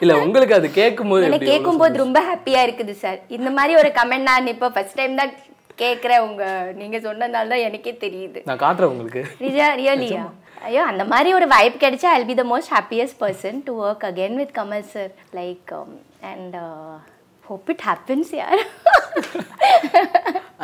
இல்லை 0.00 0.14
உங்களுக்கு 0.22 0.54
அது 0.54 0.68
கேட்கும்போது 0.72 1.26
எனக்கு 1.26 1.50
கேட்கும்போது 1.50 2.02
ரொம்ப 2.02 2.20
ஹாப்பியா 2.28 2.60
இருக்குது 2.66 2.94
சார் 3.02 3.18
இந்த 3.36 3.50
மாதிரி 3.50 3.74
ஒரு 3.76 3.90
கமெண்ட் 3.98 4.28
நான் 4.30 4.52
இப்போ 4.54 4.68
ஃபர்ஸ்ட் 4.68 4.98
டைம் 5.00 5.20
தான் 5.20 5.32
கேட்குறேன் 5.78 6.24
உங்க 6.26 6.44
நீங்க 6.74 6.96
சொன்னதால 7.00 7.52
தான் 7.52 7.64
எனக்கே 7.68 7.92
தெரியுது. 8.02 8.40
நான் 8.48 8.62
காட்டுறேன் 8.64 8.92
உங்களுக்கு. 8.92 9.22
ரியா 9.44 9.68
ரியலியா 9.80 10.24
ஐயோ 10.66 10.82
அந்த 10.90 11.04
மாதிரி 11.04 11.30
ஒரு 11.34 11.46
வைப் 11.48 11.82
கிடைச்சா 11.82 12.10
I'll 12.12 12.28
be 12.28 12.34
the 12.34 12.44
most 12.50 12.72
happiest 12.74 13.18
person 13.22 13.58
to 13.66 13.72
work 13.84 14.06
again 14.08 14.36
with 14.40 14.54
Kamal 14.58 14.86
sir 14.92 15.10
like 15.34 15.72
and 16.30 16.56
hope 17.44 17.68
it 17.72 17.84
happens 17.88 18.30
யார் 18.38 18.62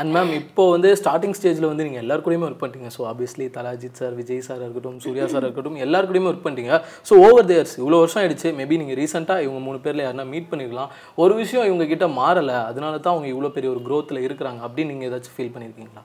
அண்ட் 0.00 0.12
மேம் 0.16 0.30
இப்போ 0.40 0.64
வந்து 0.75 0.90
ஸ்டார்டிங் 1.00 1.35
ஸ்டேஜில் 1.38 1.69
வந்து 1.71 1.87
நீங்கள் 1.87 2.02
எல்லார் 2.04 2.23
கூடயுமே 2.26 2.47
ஒர்க் 2.49 2.61
பண்ணிட்டீங்க. 2.62 2.90
So 2.97 3.00
obviously 3.11 3.47
தலாஜித் 3.57 3.99
sir 4.00 4.14
Vijay 4.21 4.45
sir 4.49 4.62
இருக்கட்டும் 4.64 4.99
சூர்யா 5.04 5.26
சார் 5.33 5.45
இருக்கட்டும் 5.47 5.80
எல்லார் 5.87 6.09
கூடயுமே 6.11 6.30
ஒர்க் 6.33 6.45
பண்ணிட்டீங்க. 6.47 6.76
ஸோ 7.09 7.16
ஓவர் 7.26 7.49
தேர்ஸ் 7.50 7.75
இவ்வளோ 7.80 7.99
வருஷம் 8.02 8.21
ஆயிடுச்சு. 8.23 8.50
மேபி 8.61 8.80
நீங்கள் 8.83 8.99
ரீசெண்டாக 9.02 9.45
இவங்க 9.47 9.61
மூணு 9.66 9.80
பேரில் 9.87 10.04
யாருன்னா 10.07 10.26
மீட் 10.33 10.49
பண்ணிருக்கலாம். 10.52 10.92
ஒரு 11.25 11.35
விஷயம் 11.42 11.66
இவங்க 11.71 11.87
கிட்ட 11.92 12.09
மாறலை. 12.21 12.59
அதனால 12.71 12.95
தான் 13.04 13.14
அவங்க 13.14 13.28
இவ்வளோ 13.35 13.50
பெரிய 13.57 13.71
ஒரு 13.75 13.83
க்ரோத்தில் 13.88 14.25
இருக்கிறாங்க. 14.28 14.62
அப்படின்னு 14.69 14.92
நீங்கள் 14.95 15.11
ஏதாச்சும் 15.11 15.37
ஃபீல் 15.38 15.52
பண்ணியிருக்கீங்களா 15.57 16.04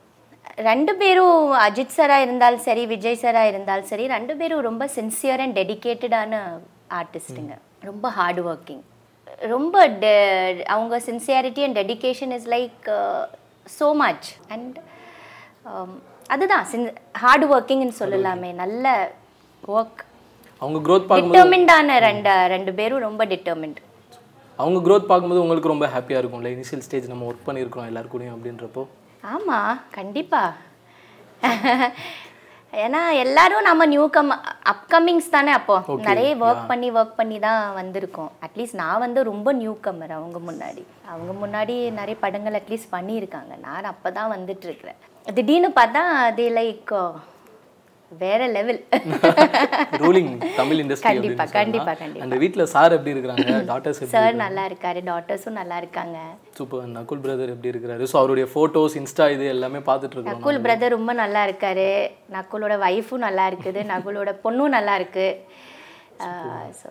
ரெண்டு 0.68 0.92
பேரும் 1.00 1.40
அஜித் 1.64 1.96
சாராக 1.96 2.26
இருந்தாலும் 2.26 2.62
சரி 2.66 2.82
விஜய் 2.92 3.18
சாராக 3.22 3.50
இருந்தாலும் 3.52 3.88
சரி 3.90 4.04
ரெண்டு 4.16 4.34
பேரும் 4.40 4.62
ரொம்ப 4.68 4.84
சின்சியர் 4.98 5.42
அண்ட் 5.44 5.56
டெடிகேட்டடான 5.60 6.38
ஆர்டிஸ்ட்டுங்க 7.00 7.56
ரொம்ப 7.88 8.08
ஹார்ட் 8.18 8.40
ஒர்க்கிங் 8.50 8.84
ரொம்ப 9.52 9.76
டெ 10.02 10.12
அவங்க 10.74 10.96
sincerity 11.08 11.64
and 11.66 11.78
dedication 11.80 12.32
is 12.36 12.48
like 12.54 12.88
so 13.78 13.86
much 14.02 14.28
and 14.48 14.76
அதுதான் 16.26 16.64
சின் 16.72 16.86
ஹார்ட் 17.22 17.44
ஒர்க்கிங்னு 17.54 17.96
சொல்லலாமே. 18.00 18.50
நல்ல 18.62 18.86
ஒர்க் 19.76 20.00
அவங்க 20.62 20.78
க்ரோத் 20.86 21.08
டிட்டர்மிண்டான 21.18 21.98
ரெண்டு 22.06 22.32
ரெண்டு 22.54 22.72
பேரும் 22.78 23.04
ரொம்ப 23.06 23.22
டிட்டர்மிண்ட் 23.32 23.80
அவங்க 24.58 24.78
க்ரோத் 24.86 25.10
பார்க்கும்போது 25.10 25.42
உங்களுக்கு 25.44 25.72
ரொம்ப 25.72 25.86
ஹாப்பியாக 25.94 26.20
இருக்கும்ல? 26.22 26.52
இனிஷியல் 26.56 26.84
ஸ்டேஜ் 26.86 27.10
நம்ம 27.12 27.26
ஒர்க் 27.30 27.46
பண்ணியிருக்கிறோம் 27.48 27.88
எல்லார் 27.90 28.12
கூடயும் 28.12 28.36
அப்படின்றப்போ. 28.36 28.82
ஆமாம் 29.34 29.80
கண்டிப்பா. 29.98 30.42
ஏன்னா 32.84 33.00
எல்லாரும் 33.24 33.66
நம்ம 33.66 33.82
நியூ 33.92 34.06
கம் 34.14 34.32
அப்கமிங்ஸ் 34.72 35.28
தானே 35.34 35.52
அப்போ. 35.58 35.76
நிறைய 36.08 36.30
ஒர்க் 36.46 36.66
பண்ணி 36.70 36.88
ஒர்க் 36.96 37.14
பண்ணி 37.20 37.38
தான் 37.44 37.60
வந்திருக்கோம். 37.78 38.30
அட்லீஸ்ட் 38.46 38.78
நான் 38.80 39.02
வந்து 39.04 39.20
ரொம்ப 39.30 39.52
நியூ 39.60 39.72
கம்மர் 39.86 40.12
அவங்க 40.16 40.38
முன்னாடி. 40.48 40.82
அவங்க 41.12 41.32
முன்னாடி 41.42 41.76
நிறைய 42.00 42.16
படங்கள் 42.24 42.58
அட்லீஸ்ட் 42.60 42.92
பண்ணியிருக்காங்க. 42.96 43.52
நான் 43.66 43.90
அப்போ 43.92 44.10
தான் 44.18 44.32
வந்துட்டு 44.36 44.66
இருக்கிறேன். 44.70 44.98
திடீர்னு 45.38 45.70
பார்த்தா 45.80 46.02
அது 46.26 46.46
லைக் 46.58 46.94
வேற 48.12 48.42
லெவல் 48.48 48.78
ரூலிங் 50.02 50.28
தமிழ் 50.58 50.80
இண்டஸ்ட்ரி 50.82 51.08
கண்டிப்பா, 51.08 51.44
கண்டிப்பா, 51.54 51.92
கண்டிப்பா. 51.94 52.24
அந்த 52.24 52.36
வீட்டில் 52.36 52.70
சார் 52.74 52.94
எப்படி 52.96 53.14
இருக்கிறாங்க? 53.14 53.46
டாட்டர்ஸ் 53.70 53.98
எப்படி 53.98 54.14
சார் 54.14 54.36
நல்லா 54.42 54.64
இருக்காரு 54.70 55.00
டாட்டர்ஸும் 55.08 55.58
நல்லா 55.60 55.76
இருக்காங்க 55.76 56.18
சூப்பர் 56.58 56.92
நகுல் 56.92 57.22
பிரதர் 57.24 57.52
எப்படி 57.54 57.72
இருக்கிறாரு? 57.72 58.04
ஸோ 58.12 58.18
அவருடைய 58.20 58.48
ஃபோட்டோஸ் 58.52 58.96
இன்ஸ்டா 59.00 59.26
இது 59.28 59.46
எல்லாமே 59.54 59.80
பார்த்துட்டு 59.88 60.16
இருக்கோம் 60.16 60.38
நகுல் 60.38 60.62
பிரதர் 60.66 60.96
ரொம்ப 60.96 61.14
நல்லா 61.14 61.42
இருக்காரு 61.48 61.88
நகுலோட 62.36 62.76
ஒய்ஃபும் 62.86 63.26
நல்லா 63.26 63.46
இருக்குது 63.52 63.82
நகுலோட 63.92 64.32
பொண்ணும் 64.44 64.76
நல்லா 64.76 64.94
இருக்கு 65.00 65.26
so 66.80 66.88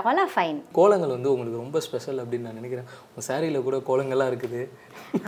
all 0.00 0.20
are 0.22 0.30
fine 0.34 0.58
Kolangal 0.78 1.12
வந்து 1.14 1.28
உங்களுக்கு 1.32 1.62
ரொம்ப 1.62 1.78
ஸ்பெஷல் 1.86 2.20
அப்படின்னு 2.22 2.46
நான் 2.48 2.58
நினைக்கிறேன். 2.60 2.86
உங்கள் 3.08 3.26
சாரியில் 3.28 3.64
கூட 3.66 3.76
கோலங்கள்லாம் 3.88 4.30
இருக்குது. 4.32 4.60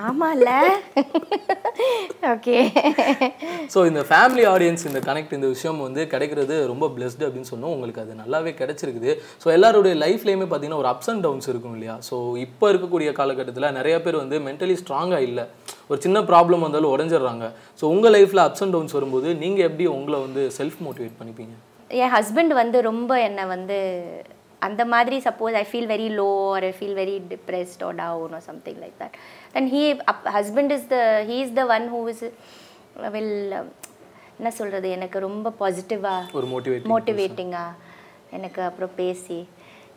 ஆமால்ல. 0.08 0.50
ஓகே 2.34 2.56
ஸோ 3.74 3.80
இந்த 3.90 4.02
ஃபேமிலி 4.10 4.44
ஆடியன்ஸ் 4.52 4.86
இந்த 4.90 5.00
கனெக்ட் 5.08 5.36
இந்த 5.38 5.48
விஷயம் 5.54 5.80
வந்து 5.86 6.04
கிடைக்கிறது 6.14 6.56
ரொம்ப 6.72 6.88
பிளெஸ்டு 6.96 7.26
அப்படின்னு 7.26 7.50
சொன்னோம். 7.52 7.74
உங்களுக்கு 7.76 8.02
அது 8.04 8.20
நல்லாவே 8.22 8.54
கிடைச்சிருக்குது. 8.60 9.12
ஸோ 9.42 9.50
எல்லாருடைய 9.56 9.94
லைஃப்லேயுமே 10.04 10.48
பார்த்தீங்கன்னா 10.48 10.82
ஒரு 10.84 10.90
அப்ஸ் 10.92 11.10
அண்ட் 11.14 11.24
டவுன்ஸ் 11.26 11.50
இருக்கும் 11.52 11.76
இல்லையா? 11.78 11.96
ஸோ 12.08 12.16
இப்போ 12.46 12.64
இருக்கக்கூடிய 12.72 13.12
காலகட்டத்தில் 13.20 13.74
நிறைய 13.78 13.96
பேர் 14.06 14.22
வந்து 14.22 14.38
மென்டலி 14.48 14.76
ஸ்ட்ராங்காக 14.82 15.28
இல்லை. 15.28 15.46
ஒரு 15.90 16.00
சின்ன 16.06 16.18
ப்ராப்ளம் 16.32 16.64
வந்தாலும் 16.66 16.94
உடஞ்சிடுறாங்க. 16.94 17.46
ஸோ 17.80 17.84
உங்கள் 17.96 18.14
லைஃப்பில் 18.16 18.44
அப்ஸ் 18.46 18.64
அண்ட் 18.66 18.76
டவுன்ஸ் 18.76 18.96
வரும்போது 18.98 19.28
நீங்கள் 19.44 19.66
எப்படி 19.68 19.86
உங்களை 19.96 20.20
வந்து 20.26 20.44
செல்ஃப் 20.58 20.80
மோட்டிவேட் 20.86 21.18
பண்ணிப்பீங்க? 21.20 21.54
என் 22.02 22.14
ஹஸ்பண்ட் 22.14 22.52
வந்து 22.62 22.78
ரொம்ப 22.90 23.12
என்னை 23.28 23.44
வந்து 23.54 23.76
அந்த 24.64 24.82
மாதிரி 24.92 25.16
suppose 25.26 25.56
I 25.60 25.64
feel 25.70 25.90
very 25.92 26.08
low 26.18 26.28
or 26.50 26.64
I 26.64 26.74
feel 26.78 26.96
very 27.00 27.16
depressed 27.32 27.82
or 27.86 27.96
down 28.02 28.34
or 28.38 28.46
something 28.48 28.78
like 28.82 28.96
that 29.00 29.16
then 29.54 29.70
he 29.74 29.82
husband 30.36 30.74
is 30.76 30.86
the 30.92 30.98
he 31.30 31.38
is 31.44 31.54
the 31.54 31.64
one 31.76 31.86
who 31.94 32.02
is 32.12 32.24
will 33.14 33.34
என்ன 34.38 34.50
சொல்கிறது 34.58 34.88
எனக்கு 34.90 35.18
ரொம்ப 35.20 35.52
பாசிட்டிவாக 35.58 36.36
ஒரு 36.38 36.48
மோட்டிவேட் 36.52 36.88
மோட்டிவேட்டிங்காக 36.92 37.92
எனக்கு 38.32 38.60
அப்புறம் 38.62 38.94
பேசி 38.96 39.38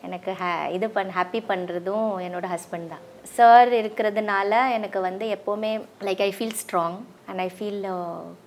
எனக்கு 0.03 0.31
ஹே 0.39 0.49
இது 0.73 0.87
பண் 0.91 1.11
ஹாப்பி 1.15 1.39
பண்ணுறதும் 1.47 2.09
என்னோட 2.25 2.45
ஹஸ்பண்ட் 2.51 2.91
தான். 2.91 3.05
சார் 3.37 3.69
இருக்கிறதுனால 3.79 4.51
எனக்கு 4.75 4.99
வந்து 5.01 5.25
எப்போவுமே 5.35 5.71
like 6.01 6.21
I 6.21 6.31
feel 6.35 6.57
strong 6.59 6.97
and 7.29 7.41
I 7.41 7.49
feel 7.55 7.79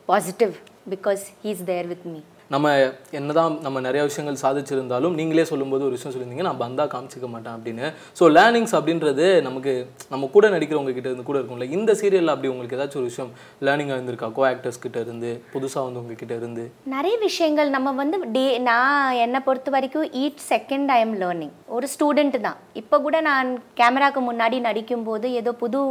positive 0.09 0.53
because 0.95 1.25
he 1.43 1.51
is 1.55 1.65
there 1.65 1.89
with 1.93 2.07
me 2.07 2.21
நம்ம 2.55 2.69
என்னதான் 3.19 3.57
நம்ம 3.65 3.81
நிறைய 3.85 4.03
விஷயங்கள் 4.07 4.41
சாதிச்சிருந்தாலும் 4.43 5.17
நீங்களே 5.19 5.43
சொல்லும்போது 5.51 5.83
ஒரு 5.89 5.95
விஷயம் 5.97 6.13
சொல்லியிருந்தீங்க 6.13 6.47
நான் 6.47 6.63
பந்தா 6.63 6.85
காமிச்சிக்க 6.95 7.27
மாட்டேன் 7.35 7.55
அப்படின்னு. 7.57 7.87
ஸோ 8.19 8.25
லேர்னிங்ஸ் 8.37 8.75
அப்படின்றது 8.79 9.27
நமக்கு 9.47 9.73
நம்ம 10.13 10.29
கூட 10.37 10.49
நடிக்கிறவங்க 10.55 10.93
கிட்ட 10.97 11.09
இருந்து 11.11 11.27
கூட 11.29 11.39
இருக்கும்ல 11.41 11.69
இந்த 11.77 11.93
சீரியலில் 12.01 12.33
அப்படி 12.35 12.51
உங்களுக்கு 12.53 12.77
ஏதாச்சும் 12.79 13.01
ஒரு 13.03 13.11
விஷயம் 13.11 13.31
லேர்னிங்காக 13.67 13.99
இருந்திருக்கா? 13.99 14.29
கோ 14.39 14.45
ஆக்டர்ஸ் 14.51 14.81
கிட்ட 14.85 14.99
இருந்து 15.05 15.31
புதுசாக 15.53 15.85
வந்து 15.87 16.01
உங்ககிட்ட 16.03 16.35
இருந்து? 16.41 16.65
நிறைய 16.95 17.17
விஷயங்கள் 17.27 17.71
நம்ம 17.77 17.93
வந்து 18.01 18.19
டே 18.37 18.45
நான் 18.71 19.19
என்னை 19.27 19.43
பொறுத்த 19.49 19.75
வரைக்கும் 19.77 20.09
each 20.23 20.43
second 20.53 20.91
I 20.97 20.99
am 21.05 21.15
learning 21.23 21.55
ஒரு 21.77 21.89
ஸ்டூடெண்ட் 21.95 22.39
தான். 22.49 22.59
இப்போ 22.83 22.99
கூட 23.07 23.21
நான் 23.31 23.51
கேமராக்கு 23.83 24.23
முன்னாடி 24.31 24.59
நடிக்கும்போது 24.69 25.29
ஏதோ 25.43 25.53
புது 25.63 25.83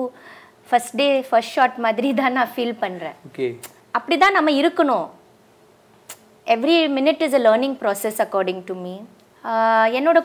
ஃபஸ்ட் 0.71 0.97
டே 1.01 1.07
ஃபர்ஸ்ட் 1.29 1.55
ஷாட் 1.59 1.79
மாதிரி 1.87 2.11
தான் 2.21 2.37
நான் 2.39 2.51
ஃபீல் 2.55 2.75
பண்ணுறேன் 2.83 3.15
ஓகே 3.29 3.47
அப்படி 3.99 4.17
தான் 4.25 4.37
நம்ம 4.39 4.49
இருக்கணும். 4.59 5.07
Every 6.53 6.75
minute 6.97 7.19
is 7.25 7.35
a 7.37 7.41
learning 7.45 7.75
process 7.81 8.19
according 8.23 8.61
to 8.69 8.75
me 8.83 8.93
என்னோட 9.97 10.19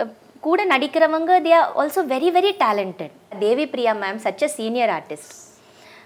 uh, 0.00 0.06
கூட 0.46 0.60
நடிக்கிறவங்க 0.72 1.32
they 1.44 1.52
are 1.58 1.70
also 1.80 2.00
very 2.12 2.28
very 2.36 2.50
talented 2.62 3.14
Devi 3.42 3.64
Priya 3.72 3.92
ma'am 4.02 4.20
such 4.24 4.44
a 4.46 4.48
senior 4.56 4.92
artist 4.96 5.34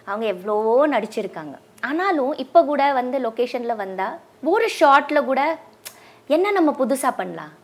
அவங்க 0.08 0.24
எவ்வளவோ 0.34 0.74
நடிச்சிருக்காங்க. 0.94 1.54
ஆனாலும் 1.88 2.32
இப்போ 2.44 2.60
கூட 2.70 2.82
வந்து 3.00 3.16
லொக்கேஷனில் 3.26 3.80
வந்தால் 3.82 4.16
ஒரு 4.54 4.66
ஷார்ட்டில் 4.78 5.28
கூட 5.30 5.40
என்ன 6.36 6.52
நம்ம 6.58 6.70
புதுசாக 6.80 7.18
பண்ணலாம்? 7.20 7.54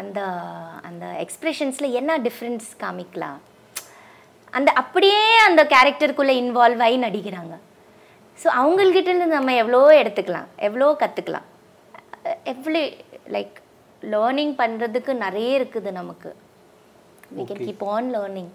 அந்த 0.00 0.20
அந்த 0.88 1.06
எக்ஸ்ப்ரெஷன்ஸில் 1.24 1.96
என்ன 2.00 2.18
டிஃப்ரென்ஸ் 2.26 2.68
காமிக்கலாம்? 2.84 3.38
அந்த 4.58 4.70
அப்படியே 4.82 5.24
அந்த 5.48 5.62
கேரக்டருக்குள்ளே 5.74 6.36
இன்வால்வ் 6.42 6.84
ஆகி 6.86 6.98
நடிக்கிறாங்க. 7.06 7.54
ஸோ 8.42 8.48
அவங்கக்கிட்ட 8.60 9.10
இருந்து 9.10 9.38
நம்ம 9.38 9.54
எவ்வளோ 9.62 9.80
எடுத்துக்கலாம்? 10.02 10.48
எவ்வளோ 10.68 10.86
கற்றுக்கலாம் 11.02 11.46
எவ்வளோ 12.52 12.80
லைக் 13.34 13.56
லேர்னிங் 14.12 14.54
பண்ணுறதுக்கு 14.62 15.12
நிறைய 15.26 15.58
இருக்குது 15.60 15.90
நமக்கு. 16.00 16.30
We 17.36 17.44
can 17.50 17.58
keep 17.66 17.82
on 17.94 18.04
learning 18.14 18.50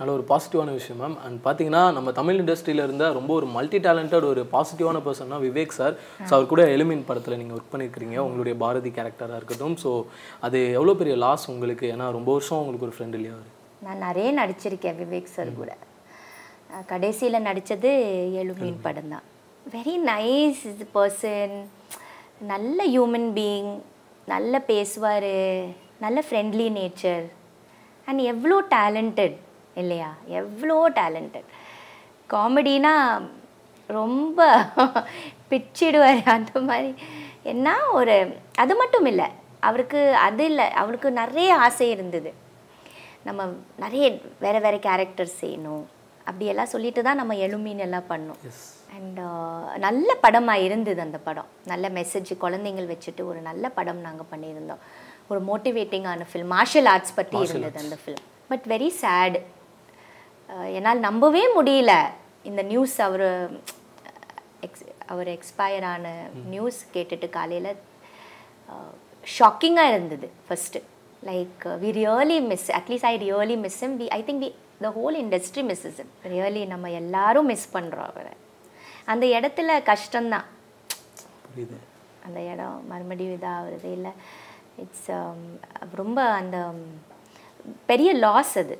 நல்ல 0.00 0.10
ஒரு 0.16 0.24
பாசிட்டிவான 0.30 0.72
விஷயம் 0.78 0.98
மேம் 1.02 1.14
அண்ட் 1.26 1.38
பார்த்தீங்கன்னா 1.44 1.80
நம்ம 1.96 2.12
தமிழ் 2.18 2.40
இண்டஸ்ட்ரியில 2.42 2.84
இருந்த 2.86 3.04
ரொம்ப 3.18 3.30
ஒரு 3.38 3.46
மல்டி 3.54 3.78
டேலண்டட் 3.86 4.26
ஒரு 4.32 4.42
பாசிட்டிவான 4.52 4.98
பர்சன்னா 5.06 5.38
விவேக் 5.46 5.78
சார் 5.78 5.94
ஸோ 6.28 6.30
அவர் 6.36 6.50
கூட 6.52 6.64
எலிமின் 6.74 7.06
படத்தில் 7.08 7.38
நீங்கள் 7.40 7.56
ஒர்க் 7.58 7.72
பண்ணியிருக்கிறீங்க 7.72 8.18
உங்களுடைய 8.26 8.56
பாரதி 8.64 8.92
கேரக்டராக 8.98 9.40
இருக்கட்டும். 9.40 9.76
ஸோ 9.84 9.92
அது 10.48 10.60
எவ்வளோ 10.78 10.94
பெரிய 11.00 11.16
லாஸ் 11.24 11.50
உங்களுக்கு? 11.54 11.86
ஏன்னா 11.94 12.08
ரொம்ப 12.18 12.30
வருஷம் 12.36 12.60
உங்களுக்கு 12.62 12.88
ஒரு 12.88 12.96
ஃப்ரெண்ட் 12.98 13.18
இல்லையா 13.20 13.36
நான் 13.86 14.04
நிறைய 14.08 14.30
நடிச்சிருக்கேன் 14.40 14.98
விவேக் 15.02 15.34
சார் 15.36 15.52
கூட. 15.62 15.72
கடைசியில் 16.70 17.46
நடித்தது 17.46 17.90
எழுமீன் 18.40 18.80
படம் 18.82 19.08
தான் 19.08 19.26
வெரி 19.66 19.94
நைஸ் 20.10 20.64
பர்சன் 20.96 21.56
நல்ல 22.52 22.78
ஹியூமன் 22.86 23.30
பீயிங் 23.38 23.72
நல்ல 24.28 24.60
பேசுவார் 24.70 25.32
நல்ல 26.00 26.18
ஃப்ரெண்ட்லி 26.28 26.66
நேச்சர் 26.78 27.26
அண்ட் 28.08 28.20
எவ்வளோ 28.32 28.56
டேலண்டட் 28.74 29.36
இல்லையா? 29.76 30.10
எவ்வளோ 30.40 30.76
டேலண்டட் 31.00 31.48
காமெடினா 32.30 32.94
ரொம்ப 33.90 34.38
பிச்சிடுவார் 35.50 36.22
அந்த 36.36 36.60
மாதிரி. 36.60 36.90
என்ன 37.52 37.68
ஒரு 37.98 38.16
அது 38.62 38.74
மட்டும் 38.76 39.06
இல்லை 39.12 39.28
அவருக்கு 39.60 40.00
அது 40.26 40.44
இல்லை 40.44 40.66
அவருக்கு 40.80 41.08
நிறைய 41.12 41.50
ஆசை 41.66 41.90
இருந்தது. 41.90 42.30
நம்ம 43.24 43.46
நிறைய 43.84 44.06
வேறு 44.38 44.60
வேறு 44.60 44.78
கேரக்டர்ஸ் 44.88 45.40
செய்யணும். 45.42 45.84
அப்படியெல்லாம் 46.28 46.72
சொல்லிட்டு 46.74 47.00
தான் 47.06 47.20
நம்ம 47.20 47.34
எழுமீன் 47.46 47.84
எல்லாம் 47.86 48.08
பண்ணோம். 48.12 48.40
அண்ட் 48.96 49.20
நல்ல 49.86 50.08
படமாக 50.24 50.64
இருந்தது 50.66 51.00
அந்த 51.06 51.18
படம். 51.28 51.48
நல்ல 51.72 51.88
மெசேஜ் 51.98 52.30
குழந்தைங்கள் 52.44 52.90
வச்சுட்டு 52.92 53.22
ஒரு 53.30 53.40
நல்ல 53.48 53.68
படம் 53.78 54.00
நாங்கள் 54.06 54.30
பண்ணியிருந்தோம். 54.32 54.82
ஒரு 55.30 55.40
மோட்டிவேட்டிங்கான 55.48 56.26
ஃபில்ம் 56.30 56.52
மார்ஷல் 56.56 56.90
ஆர்ட்ஸ் 56.92 57.16
பற்றி 57.18 57.38
இருந்தது 57.46 57.80
அந்த 57.84 57.98
ஃபில்ம் 58.02 58.22
பட் 58.52 58.66
வெரி 58.74 58.90
சேட் 59.02 59.38
என்னால் 60.76 61.04
நம்பவே 61.08 61.42
முடியல. 61.56 61.94
இந்த 62.50 62.62
நியூஸ் 62.72 62.94
அவர் 63.06 63.26
எக்ஸ் 64.66 64.86
அவர் 65.12 65.28
எக்ஸ்பயர் 65.34 65.86
ஆன 65.90 66.12
நியூஸ் 66.54 66.78
கேட்டுட்டு 66.94 67.28
காலையில் 67.36 67.70
ஷாக்கிங்காக 69.36 69.92
இருந்தது 69.92 70.28
first 70.46 70.80
like 71.28 71.66
we 71.82 71.90
really 72.00 72.38
miss 72.52 72.68
at least 72.78 73.08
I 73.12 73.14
really 73.26 73.56
miss 73.66 73.80
him. 73.84 73.92
We 74.00 74.08
I 74.18 74.20
think 74.28 74.42
we 74.44 74.50
the 74.84 74.88
whole 74.98 75.16
industry 75.22 75.62
misses 75.70 75.98
him. 76.02 76.08
Really 76.32 76.62
நம்ம 76.72 76.90
எல்லாரும் 77.00 77.48
மிஸ் 77.52 77.72
பண்ணுறோம் 77.76 78.08
அவரை. 78.10 78.34
அந்த 79.12 79.24
இடத்துல 79.38 79.70
கஷ்டம்தான். 79.90 80.46
அந்த 82.26 82.38
இடம் 82.52 82.78
மறுபடியும் 82.90 83.36
இதாகிறது 83.38 83.90
இல்லை. 83.98 84.12
இட்ஸ் 84.84 85.10
ரொம்ப 86.02 86.18
அந்த 86.40 86.56
um, 86.70 86.80
பெரிய 87.90 88.10
லாஸ் 88.24 88.54
அது 88.62 88.76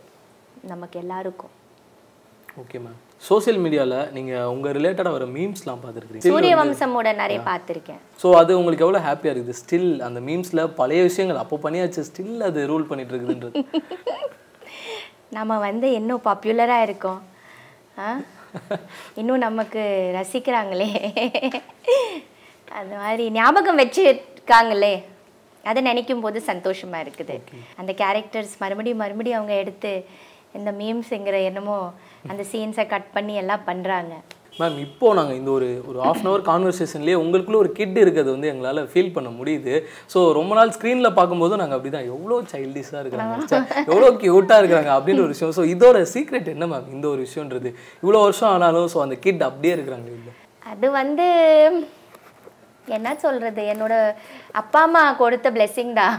நமக்கு 0.73 0.97
எல்லாருக்கும். 1.05 1.55
ஓகே 2.63 2.79
மேம் 2.85 2.99
சோஷியல் 3.29 3.61
மீடியாவில் 3.65 3.99
நீங்கள் 4.17 4.49
உங்கள் 4.55 4.75
ரிலேட்டடாக 4.77 5.15
வர 5.17 5.25
மீம்ஸ்லாம் 5.37 5.81
பார்த்துருக்கீங்க 5.83 6.33
சூரிய 6.33 6.55
வம்சமோட 6.61 7.09
நிறைய 7.23 7.39
பார்த்துருக்கேன். 7.51 8.01
ஸோ 8.23 8.29
அது 8.41 8.59
உங்களுக்கு 8.61 8.85
எவ்வளோ 8.87 9.03
ஹாப்பியாக 9.09 9.35
இருக்குது? 9.35 9.61
ஸ்டில் 9.63 9.91
அந்த 10.09 10.21
மீம்ஸில் 10.29 10.63
பழைய 10.81 11.03
விஷயங்கள் 11.09 11.43
அப்போ 11.45 11.59
பண்ணியாச்சு 11.65 12.09
ஸ்டில் 12.11 12.45
அது 12.51 12.69
ரூல் 12.73 12.91
பண்ணிட்டு 12.91 13.15
இருக்குதுன்றது. 13.15 13.65
நம்ம 15.37 15.59
வந்து 15.67 15.87
இன்னும் 15.99 16.25
பாப்புலராக 16.25 16.87
இருக்கோம். 16.87 17.21
இன்னும் 19.21 19.45
நமக்கு 19.47 19.83
ரசிக்கிறாங்களே. 20.19 20.89
அந்த 22.79 22.95
மாதிரி 23.03 23.25
ஞாபகம் 23.39 23.79
வச்சுருக்காங்களே. 23.79 24.95
அதை 25.71 25.81
நினைக்கும் 25.89 26.25
போது 26.25 26.39
சந்தோஷமா 26.47 26.99
இருக்குது. 27.05 27.37
அந்த 27.81 27.93
கேரக்டர்ஸ் 28.03 28.55
மறுபடியும் 28.63 29.03
மறுபடியும் 29.03 29.39
அவங்க 29.39 29.57
எடுத்து 29.63 29.93
இந்த 30.59 30.71
மீம்ஸுங்கிற 30.81 31.39
என்னமோ 31.49 31.79
அந்த 32.31 32.43
சீன்ஸை 32.53 32.87
கட் 32.93 33.11
பண்ணி 33.17 33.35
எல்லாம் 33.43 33.67
பண்ணுறாங்க 33.71 34.15
மேம் 34.61 34.77
இப்போ 34.85 35.09
நாங்கள் 35.19 35.37
இந்த 35.41 35.51
ஒரு 35.57 35.67
ஒரு 35.89 35.99
ஆஃப் 36.09 36.21
அன் 36.21 36.29
ஹவர் 36.29 36.45
கான்வர்சேஷன்லேயே 36.49 37.17
உங்களுக்குள்ள 37.23 37.59
ஒரு 37.65 37.71
கிட் 37.79 37.99
இருக்கிறது 38.03 38.31
வந்து 38.35 38.49
எங்களால் 38.53 38.81
ஃபீல் 38.93 39.13
பண்ண 39.17 39.29
முடியுது. 39.39 39.75
ஸோ 40.13 40.19
ரொம்ப 40.39 40.53
நாள் 40.59 40.73
ஸ்க்ரீனில் 40.77 41.17
பார்க்கும்போது 41.19 41.61
நாங்கள் 41.61 41.79
அப்படி 41.79 41.93
தான் 41.97 42.09
எவ்வளோ 42.15 42.39
சைல்டிஷாக 42.53 43.03
இருக்கிறாங்க 43.03 43.61
எவ்வளோ 43.91 44.09
க்யூட்டாக 44.25 44.61
இருக்கிறாங்க 44.63 44.93
அப்படின்ற 44.97 45.25
ஒரு 45.27 45.35
விஷயம். 45.37 45.55
ஸோ 45.59 45.65
இதோட 45.75 46.01
சீக்ரெட் 46.15 46.51
என்ன 46.55 46.67
மேம் 46.73 46.91
இந்த 46.97 47.07
ஒரு 47.15 47.21
விஷயன்றது 47.29 47.71
இவ்வளோ 48.03 48.23
வருஷம் 48.27 48.51
ஆனாலும் 48.55 48.91
ஸோ 48.95 49.01
அந்த 49.07 49.19
கிட் 49.27 49.47
அப்படியே 49.51 49.75
இருக்கிறாங்க 49.77 50.11
இல்லை? 50.19 50.35
அது 50.73 50.87
வந்து 51.01 51.29
என்ன 52.97 53.09
சொல்றது? 53.25 53.63
என்னோட 53.73 53.95
அப்பா 54.61 54.81
அம்மா 54.87 55.03
கொடுத்த 55.25 55.49
blessing 55.57 55.91
தான். 56.01 56.15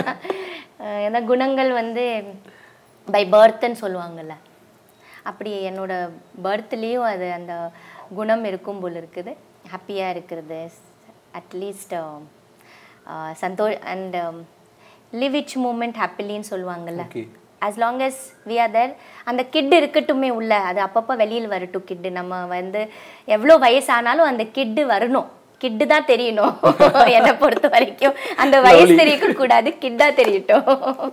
ஏன்னா 1.06 1.20
குணங்கள் 1.30 1.70
வந்து 1.80 2.04
பை 3.08 3.22
பர்த்ன்னு 3.34 3.82
சொல்லுவாங்கல்ல. 3.82 4.34
அப்படி 5.22 5.70
என்னோட 5.70 5.92
பர்த்லேயும் 6.44 7.08
அது 7.12 7.32
அந்த 7.32 7.70
குணம் 8.14 8.44
இருக்கும் 8.44 8.80
போல் 8.80 8.98
இருக்குது. 9.02 9.34
ஹாப்பியாக 9.72 10.10
இருக்கிறது. 10.10 10.70
அட்லீஸ்ட் 11.40 11.94
சந்தோ 13.42 13.66
அண்ட் 13.92 14.16
லிவ் 15.12 15.36
இச் 15.42 15.58
மூமெண்ட் 15.58 16.00
ஹாப்பிலின்னு 16.04 16.50
சொல்லுவாங்கல்ல. 16.50 17.04
As 17.66 17.76
long 17.76 18.00
as 18.00 18.14
we 18.48 18.56
are 18.64 18.70
there 18.76 18.92
அந்த 19.24 19.44
கிட் 19.54 19.74
இருக்கட்டுமே 19.74 20.30
உள்ள 20.30 20.56
அது 20.68 20.80
அப்பப்போ 20.84 21.16
வெளியில் 21.16 21.48
வரட்டும் 21.48 21.84
கிட்டு 21.84 22.10
நம்ம 22.10 22.46
வந்து 22.52 22.80
எவ்வளோ 23.24 23.58
வயசானாலும் 23.58 24.30
அந்த 24.30 24.44
கிட்டு 24.44 24.84
வரணும். 24.86 25.26
கிட்டு 25.58 25.86
தான் 25.86 26.04
தெரியணும். 26.04 26.54
என்னை 27.16 27.32
பொறுத்த 27.34 27.68
வரைக்கும். 27.68 28.14
அந்த 28.36 28.60
வயசு 28.60 28.94
தெரியக்க 28.94 29.32
கூடாது 29.32 29.70
கிட்டா 29.80 30.06
தெரியட்டும். 30.20 31.12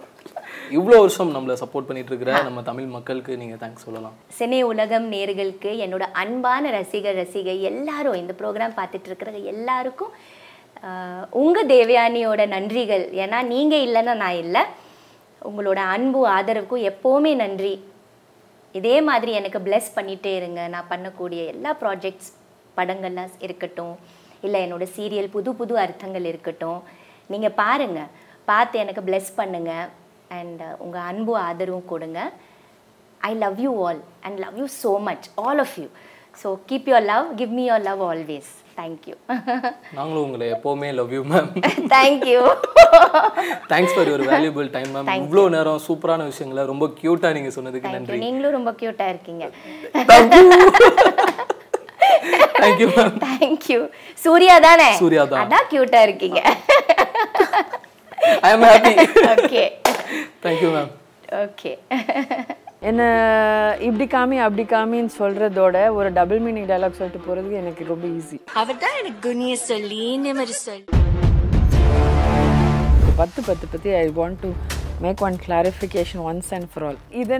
இவ்வளோ 0.76 0.98
வருஷம் 1.00 1.32
நம்மளை 1.36 1.56
சப்போர்ட் 1.62 1.88
பண்ணிட்டு 1.88 2.12
இருக்கிற 2.12 2.32
நம்ம 2.44 2.62
தமிழ் 2.62 2.88
மக்களுக்கு 2.88 3.38
நீங்கள் 3.38 3.60
தேங்க்ஸ் 3.62 3.86
சொல்லலாம். 3.86 4.16
சினே 4.38 4.60
உலகம் 4.64 5.06
நேர்களுக்கு 5.14 5.72
என்னோட 5.86 6.06
அன்பான 6.22 6.72
ரசிகர் 6.72 7.16
ரசிகை 7.16 7.56
எல்லாரும் 7.70 8.20
இந்த 8.22 8.34
ப்ரோக்ராம் 8.40 8.78
பார்த்துட்டு 8.78 9.10
இருக்கிற 9.10 9.32
எல்லாருக்கும் 9.54 10.14
ஆஹ், 10.84 11.24
உங்க 11.42 11.60
தேவயானியோட 11.72 12.42
நன்றிகள். 12.48 13.06
ஏன்னா 13.24 13.38
நீங்க 13.46 13.76
இல்லைன்னா 13.86 14.14
நான் 14.16 14.42
இல்லை. 14.44 14.64
உங்களோட 15.42 15.80
அன்பு 15.94 16.20
ஆதரவுக்கும் 16.30 16.88
எப்போவுமே 16.90 17.32
நன்றி. 17.36 17.72
இதே 18.76 19.02
மாதிரி 19.02 19.32
எனக்கு 19.32 19.60
bless 19.60 19.88
பண்ணிட்டே 19.96 20.34
இருங்க. 20.36 20.62
நான் 20.74 20.90
பண்ணக்கூடிய 20.90 21.42
எல்லா 21.54 21.72
ப்ராஜெக்ட்ஸ் 21.82 22.30
படங்கள்லாம் 22.78 23.34
இருக்கட்டும் 23.40 23.96
இல்லை 24.44 24.60
என்னோட 24.66 24.86
சீரியல் 24.96 25.30
புது 25.30 25.52
புது 25.54 25.76
அர்த்தங்கள் 25.86 26.26
இருக்கட்டும் 26.26 26.80
நீங்கள் 27.30 27.58
பாருங்க. 27.62 28.02
பார்த்து 28.48 28.76
எனக்கு 28.80 29.02
bless 29.02 29.30
பண்ணுங்க. 29.36 29.72
அண்ட் 30.40 30.62
உங்கள் 30.86 31.08
அன்பு 31.12 31.34
ஆதரவும் 31.48 31.90
கொடுங்க. 31.94 32.20
I 33.30 33.32
love 33.46 33.58
you 33.66 33.72
all 33.88 34.02
and 34.28 34.38
love 34.46 34.56
you 34.62 34.68
so 34.84 34.94
much 35.10 35.28
all 35.48 35.62
of 35.66 35.76
you 35.82 35.88
so 36.44 36.48
keep 36.70 36.88
your 36.92 37.06
love 37.14 37.28
give 37.42 37.54
me 37.60 37.64
your 37.70 37.86
love 37.90 38.02
always 38.12 38.50
thank you 38.80 39.16
நாங்களும் 39.98 40.24
உங்களை 40.26 40.48
எப்போவுமே 40.56 40.90
love 40.98 41.14
you 41.16 41.22
ma'am 41.32 41.48
thank you 41.94 42.42
thanks 43.72 43.94
for 43.96 44.10
your 44.10 44.24
valuable 44.32 44.68
time 44.76 44.92
ma'am 44.96 45.10
இவ்வளோ 45.22 45.46
நேரம் 45.56 45.80
சூப்பரான 45.88 46.28
விஷயங்களை 46.32 46.66
ரொம்ப 46.72 46.88
க்யூட்டாக 47.00 47.32
நீங்கள் 47.38 47.56
சொன்னதுக்கு 47.58 47.94
நன்றி. 47.96 48.20
நீங்களும் 48.26 48.56
ரொம்ப 48.58 48.74
க்யூட்டாக 48.82 49.14
இருக்கீங்க. 49.14 49.46
தேங்க்யூ 52.62 52.90
மேம் 52.98 53.18
தேங்க்யூ 53.26 53.80
சூர்யா 54.26 54.56
தானே? 54.68 54.90
சூர்யா 55.02 55.26
தான். 55.34 55.42
அதான் 55.44 55.68
க்யூட்டாக 55.74 56.08
இருக்கீங்க. 56.08 56.40
I 58.46 58.52
am 58.56 58.66
happy 58.70 58.94
okay 59.34 59.66
thank you 60.44 60.70
ma'am 60.72 60.92
okay 61.40 61.72
என்ன 62.82 63.02
இப்படி 63.80 64.06
காமி 64.08 64.38
அப்படி 64.42 64.64
காமின்னு 64.70 65.14
சொல்றதோட 65.18 65.78
ஒரு 65.92 66.10
டபுள் 66.14 66.42
மீனிங் 66.42 66.70
டயலாக் 66.70 67.00
சொல்லிட்டு 67.00 67.26
போறதுக்கு 67.28 67.62
எனக்கு 67.62 67.86
ரொம்ப 67.86 68.08
ஈஸி 68.18 68.38
அவர் 68.56 68.78
தான் 68.78 68.98
எனக்கு 69.00 69.20
குனிய 69.24 69.56
சொல்லி 69.66 70.02
நிமிர 70.20 70.52
சொல்லி. 70.60 70.86
பத்து 73.18 73.40
பத்து 73.42 73.66
பத்தி 73.68 73.90
I 73.96 74.08
want 74.16 74.40
to 74.42 74.50
make 75.02 75.22
one 75.22 75.38
clarification 75.46 76.22
once 76.26 76.52
and 76.54 76.68
for 76.72 76.86
all 76.86 77.00
இதை 77.16 77.36